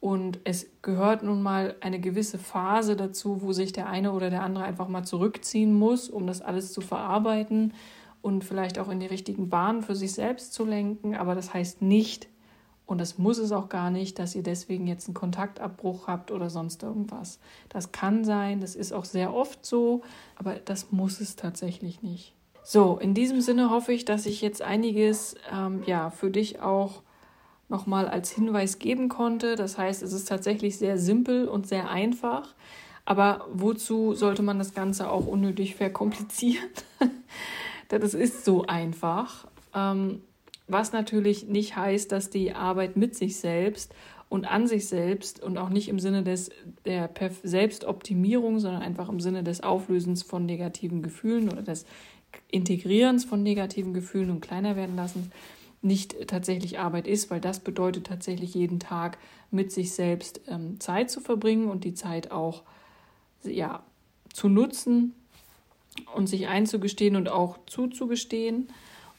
Und 0.00 0.38
es 0.44 0.68
gehört 0.80 1.22
nun 1.22 1.42
mal 1.42 1.74
eine 1.80 1.98
gewisse 1.98 2.38
Phase 2.38 2.94
dazu, 2.96 3.42
wo 3.42 3.52
sich 3.52 3.72
der 3.72 3.88
eine 3.88 4.12
oder 4.12 4.30
der 4.30 4.42
andere 4.42 4.64
einfach 4.64 4.88
mal 4.88 5.04
zurückziehen 5.04 5.74
muss, 5.74 6.08
um 6.08 6.26
das 6.26 6.40
alles 6.40 6.72
zu 6.72 6.80
verarbeiten 6.80 7.72
und 8.22 8.44
vielleicht 8.44 8.78
auch 8.78 8.88
in 8.88 9.00
die 9.00 9.06
richtigen 9.06 9.48
Bahnen 9.48 9.82
für 9.82 9.94
sich 9.94 10.12
selbst 10.12 10.52
zu 10.52 10.64
lenken. 10.64 11.14
Aber 11.14 11.34
das 11.34 11.54
heißt 11.54 11.82
nicht, 11.82 12.28
und 12.88 13.02
das 13.02 13.18
muss 13.18 13.36
es 13.36 13.52
auch 13.52 13.68
gar 13.68 13.90
nicht, 13.90 14.18
dass 14.18 14.34
ihr 14.34 14.42
deswegen 14.42 14.86
jetzt 14.86 15.08
einen 15.08 15.14
Kontaktabbruch 15.14 16.06
habt 16.06 16.30
oder 16.30 16.48
sonst 16.48 16.82
irgendwas. 16.82 17.38
Das 17.68 17.92
kann 17.92 18.24
sein, 18.24 18.60
das 18.60 18.74
ist 18.74 18.92
auch 18.92 19.04
sehr 19.04 19.34
oft 19.34 19.64
so, 19.66 20.00
aber 20.36 20.54
das 20.54 20.90
muss 20.90 21.20
es 21.20 21.36
tatsächlich 21.36 22.02
nicht. 22.02 22.34
So, 22.62 22.98
in 22.98 23.12
diesem 23.12 23.42
Sinne 23.42 23.70
hoffe 23.70 23.92
ich, 23.92 24.06
dass 24.06 24.24
ich 24.24 24.40
jetzt 24.40 24.62
einiges 24.62 25.34
ähm, 25.52 25.82
ja, 25.86 26.10
für 26.10 26.30
dich 26.30 26.60
auch 26.60 27.02
nochmal 27.68 28.08
als 28.08 28.30
Hinweis 28.30 28.78
geben 28.78 29.10
konnte. 29.10 29.54
Das 29.54 29.76
heißt, 29.76 30.02
es 30.02 30.14
ist 30.14 30.26
tatsächlich 30.26 30.78
sehr 30.78 30.96
simpel 30.96 31.46
und 31.46 31.66
sehr 31.66 31.90
einfach. 31.90 32.54
Aber 33.04 33.46
wozu 33.52 34.14
sollte 34.14 34.42
man 34.42 34.58
das 34.58 34.74
Ganze 34.74 35.10
auch 35.10 35.26
unnötig 35.26 35.76
verkomplizieren? 35.76 36.68
Das 37.88 38.14
ist 38.14 38.44
so 38.44 38.66
einfach. 38.66 39.48
Ähm, 39.74 40.22
was 40.66 40.92
natürlich 40.92 41.48
nicht 41.48 41.76
heißt, 41.76 42.12
dass 42.12 42.30
die 42.30 42.52
Arbeit 42.52 42.96
mit 42.96 43.14
sich 43.14 43.38
selbst 43.38 43.94
und 44.28 44.44
an 44.44 44.66
sich 44.66 44.86
selbst 44.86 45.42
und 45.42 45.56
auch 45.56 45.70
nicht 45.70 45.88
im 45.88 45.98
Sinne 45.98 46.22
des, 46.22 46.50
der 46.84 47.10
Selbstoptimierung, 47.42 48.60
sondern 48.60 48.82
einfach 48.82 49.08
im 49.08 49.20
Sinne 49.20 49.42
des 49.42 49.62
Auflösens 49.62 50.22
von 50.22 50.44
negativen 50.44 51.02
Gefühlen 51.02 51.50
oder 51.50 51.62
des 51.62 51.86
Integrierens 52.50 53.24
von 53.24 53.42
negativen 53.42 53.94
Gefühlen 53.94 54.30
und 54.30 54.42
kleiner 54.42 54.76
werden 54.76 54.96
lassen, 54.96 55.32
nicht 55.80 56.28
tatsächlich 56.28 56.78
Arbeit 56.78 57.06
ist, 57.06 57.30
weil 57.30 57.40
das 57.40 57.60
bedeutet 57.60 58.06
tatsächlich 58.06 58.52
jeden 58.52 58.80
Tag 58.80 59.16
mit 59.50 59.72
sich 59.72 59.92
selbst 59.92 60.42
ähm, 60.48 60.78
Zeit 60.80 61.10
zu 61.10 61.20
verbringen 61.20 61.70
und 61.70 61.84
die 61.84 61.94
Zeit 61.94 62.30
auch 62.30 62.64
ja, 63.44 63.82
zu 64.32 64.48
nutzen 64.48 65.14
und 66.14 66.26
sich 66.26 66.48
einzugestehen 66.48 67.16
und 67.16 67.28
auch 67.28 67.58
zuzugestehen. 67.66 68.68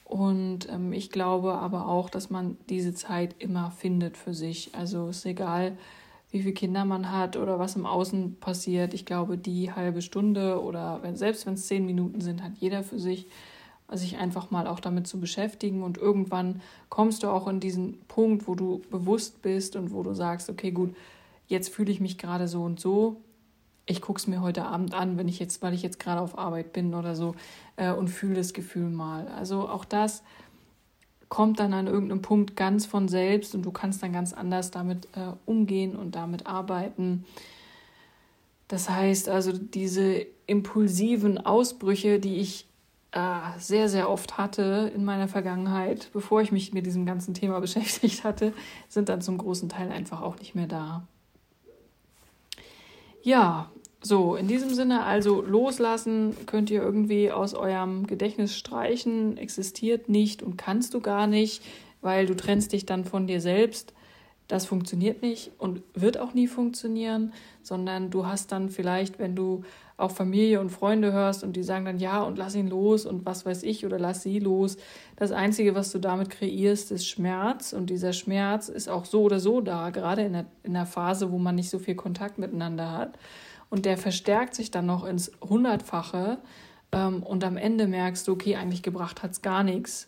Und 0.05 0.67
ähm, 0.69 0.91
ich 0.91 1.11
glaube 1.11 1.53
aber 1.53 1.87
auch, 1.87 2.09
dass 2.09 2.29
man 2.29 2.57
diese 2.67 2.93
Zeit 2.93 3.35
immer 3.37 3.71
findet 3.71 4.17
für 4.17 4.33
sich. 4.33 4.73
Also 4.73 5.09
ist 5.09 5.25
egal, 5.25 5.77
wie 6.31 6.41
viele 6.41 6.53
Kinder 6.53 6.83
man 6.83 7.11
hat 7.11 7.37
oder 7.37 7.59
was 7.59 7.75
im 7.75 7.85
Außen 7.85 8.37
passiert. 8.39 8.93
Ich 8.93 9.05
glaube, 9.05 9.37
die 9.37 9.71
halbe 9.71 10.01
Stunde 10.01 10.61
oder 10.61 10.99
wenn, 11.03 11.15
selbst 11.15 11.45
wenn 11.45 11.53
es 11.53 11.67
zehn 11.67 11.85
Minuten 11.85 12.21
sind, 12.21 12.43
hat 12.43 12.53
jeder 12.59 12.83
für 12.83 12.99
sich, 12.99 13.27
sich 13.91 14.17
einfach 14.17 14.49
mal 14.49 14.67
auch 14.67 14.79
damit 14.79 15.05
zu 15.07 15.19
beschäftigen. 15.19 15.83
Und 15.83 15.97
irgendwann 15.97 16.61
kommst 16.89 17.21
du 17.21 17.27
auch 17.27 17.47
in 17.47 17.59
diesen 17.59 17.99
Punkt, 18.07 18.47
wo 18.47 18.55
du 18.55 18.81
bewusst 18.89 19.43
bist 19.43 19.75
und 19.75 19.91
wo 19.91 20.01
du 20.01 20.13
sagst, 20.13 20.49
okay, 20.49 20.71
gut, 20.71 20.95
jetzt 21.47 21.69
fühle 21.69 21.91
ich 21.91 21.99
mich 21.99 22.17
gerade 22.17 22.47
so 22.47 22.63
und 22.63 22.79
so 22.79 23.17
ich 23.89 24.02
gucke 24.02 24.19
es 24.19 24.28
mir 24.28 24.41
heute 24.41 24.65
Abend 24.65 24.93
an, 24.93 25.17
wenn 25.17 25.28
ich 25.28 25.39
jetzt, 25.39 25.62
weil 25.63 25.73
ich 25.73 25.82
jetzt 25.82 25.99
gerade 25.99 26.21
auf 26.21 26.38
Arbeit 26.38 26.73
bin 26.73 26.93
oder 26.93 27.15
so 27.15 27.36
äh, 27.75 27.91
und 27.91 28.08
fühle 28.08 28.36
das 28.36 28.54
Gefühl 28.54 28.89
mal. 28.89 29.28
Also 29.30 29.67
auch 29.67 29.84
das 29.84 30.23
kommt 31.28 31.60
dann 31.60 31.73
an 31.73 31.88
irgendeinem 31.88 32.21
Punkt 32.21 32.56
ganz 32.56 32.86
von 32.86 33.08
selbst 33.08 33.56
und 33.56 33.63
du 33.63 33.71
kannst 33.71 34.02
dann 34.04 34.13
ganz 34.13 34.34
anders 34.34 34.69
damit 34.71 35.06
äh, 35.15 35.34
umgehen 35.45 35.95
und 35.95 36.15
damit 36.15 36.45
arbeiten. 36.45 37.25
Das 38.67 38.89
heißt 38.89 39.28
also, 39.28 39.54
diese 39.54 40.25
impulsiven 40.45 41.39
Ausbrüche, 41.43 42.19
die 42.19 42.38
ich 42.38 42.67
äh, 43.12 43.39
sehr, 43.58 43.89
sehr 43.89 44.10
oft 44.10 44.38
hatte 44.38 44.91
in 44.93 45.04
meiner 45.04 45.28
Vergangenheit, 45.28 46.12
bevor 46.13 46.41
ich 46.41 46.52
mich 46.52 46.73
mit 46.73 46.86
diesem 46.86 47.08
ganzen 47.08 47.34
Thema 47.34 47.60
beschäftigt 47.62 48.23
hatte, 48.23 48.54
sind 48.88 49.10
dann 49.10 49.21
zum 49.21 49.39
großen 49.39 49.67
Teil 49.67 49.91
einfach 49.91 50.21
auch 50.21 50.38
nicht 50.38 50.54
mehr 50.54 50.67
da. 50.67 51.08
Ja, 53.21 53.71
so, 54.01 54.35
in 54.35 54.47
diesem 54.47 54.73
Sinne 54.73 55.03
also 55.03 55.41
loslassen 55.41 56.35
könnt 56.45 56.69
ihr 56.69 56.81
irgendwie 56.81 57.31
aus 57.31 57.53
eurem 57.53 58.07
Gedächtnis 58.07 58.55
streichen, 58.55 59.38
existiert 59.38 60.07
nicht 60.07 60.41
und 60.41 60.57
kannst 60.57 60.93
du 60.93 61.01
gar 61.01 61.27
nicht, 61.27 61.62
weil 62.01 62.25
du 62.25 62.35
trennst 62.35 62.71
dich 62.71 62.85
dann 62.85 63.03
von 63.03 63.27
dir 63.27 63.41
selbst. 63.41 63.93
Das 64.47 64.65
funktioniert 64.65 65.21
nicht 65.21 65.51
und 65.57 65.81
wird 65.93 66.17
auch 66.17 66.33
nie 66.33 66.47
funktionieren, 66.47 67.33
sondern 67.62 68.09
du 68.09 68.25
hast 68.25 68.53
dann 68.53 68.69
vielleicht, 68.69 69.19
wenn 69.19 69.35
du 69.35 69.63
auch 69.97 70.12
Familie 70.12 70.62
und 70.62 70.69
Freunde 70.69 71.12
hörst 71.12 71.43
und 71.43 71.57
die 71.57 71.62
sagen 71.62 71.83
dann 71.83 71.99
ja 71.99 72.23
und 72.23 72.38
lass 72.38 72.55
ihn 72.55 72.69
los 72.69 73.05
und 73.05 73.25
was 73.25 73.45
weiß 73.45 73.63
ich 73.63 73.85
oder 73.85 73.99
lass 73.99 74.23
sie 74.23 74.39
los. 74.39 74.77
Das 75.17 75.33
Einzige, 75.33 75.75
was 75.75 75.91
du 75.91 75.99
damit 75.99 76.29
kreierst, 76.29 76.91
ist 76.91 77.05
Schmerz 77.05 77.73
und 77.73 77.89
dieser 77.89 78.13
Schmerz 78.13 78.69
ist 78.69 78.88
auch 78.88 79.03
so 79.03 79.23
oder 79.23 79.41
so 79.41 79.59
da, 79.59 79.89
gerade 79.89 80.23
in 80.23 80.33
der, 80.33 80.45
in 80.63 80.73
der 80.73 80.85
Phase, 80.85 81.31
wo 81.33 81.38
man 81.38 81.55
nicht 81.55 81.69
so 81.69 81.79
viel 81.79 81.95
Kontakt 81.95 82.38
miteinander 82.39 82.91
hat 82.91 83.19
und 83.69 83.86
der 83.86 83.97
verstärkt 83.97 84.55
sich 84.55 84.71
dann 84.71 84.86
noch 84.86 85.05
ins 85.05 85.32
Hundertfache 85.41 86.39
ähm, 86.91 87.23
und 87.23 87.43
am 87.43 87.58
Ende 87.58 87.88
merkst 87.88 88.27
du, 88.27 88.34
okay, 88.34 88.55
eigentlich 88.55 88.84
gebracht 88.84 89.23
hat 89.23 89.32
es 89.32 89.41
gar 89.41 89.63
nichts. 89.63 90.08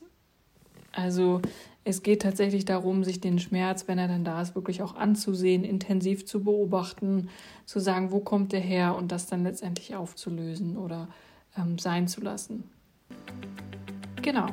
Also 0.91 1.41
es 1.83 2.03
geht 2.03 2.21
tatsächlich 2.21 2.65
darum, 2.65 3.03
sich 3.03 3.21
den 3.21 3.39
Schmerz, 3.39 3.87
wenn 3.87 3.97
er 3.97 4.07
dann 4.07 4.23
da 4.23 4.41
ist, 4.41 4.55
wirklich 4.55 4.81
auch 4.81 4.95
anzusehen, 4.95 5.63
intensiv 5.63 6.25
zu 6.25 6.43
beobachten, 6.43 7.29
zu 7.65 7.79
sagen, 7.79 8.11
wo 8.11 8.19
kommt 8.19 8.51
der 8.51 8.59
her 8.59 8.95
und 8.95 9.11
das 9.11 9.27
dann 9.27 9.43
letztendlich 9.43 9.95
aufzulösen 9.95 10.77
oder 10.77 11.07
ähm, 11.57 11.79
sein 11.79 12.07
zu 12.07 12.21
lassen. 12.21 12.69
Genau. 14.21 14.47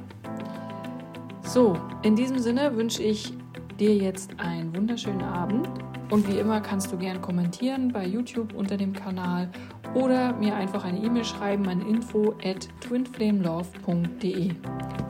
So, 1.42 1.76
in 2.02 2.16
diesem 2.16 2.38
Sinne 2.38 2.76
wünsche 2.76 3.02
ich 3.02 3.32
dir 3.78 3.94
jetzt 3.94 4.38
einen 4.38 4.74
wunderschönen 4.74 5.22
Abend 5.22 5.68
und 6.10 6.28
wie 6.28 6.38
immer 6.38 6.60
kannst 6.60 6.92
du 6.92 6.96
gerne 6.96 7.20
kommentieren 7.20 7.92
bei 7.92 8.06
YouTube 8.06 8.54
unter 8.54 8.76
dem 8.76 8.92
Kanal 8.92 9.48
oder 9.94 10.32
mir 10.34 10.54
einfach 10.54 10.84
eine 10.84 10.98
E-Mail 10.98 11.24
schreiben 11.24 11.68
an 11.68 11.86
info 11.86 12.34
at 12.44 12.68
twinflamelove.de. 12.80 14.50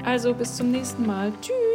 Also 0.05 0.35
bis 0.35 0.57
zum 0.57 0.71
nächsten 0.71 1.07
Mal. 1.07 1.33
Tschüss! 1.41 1.68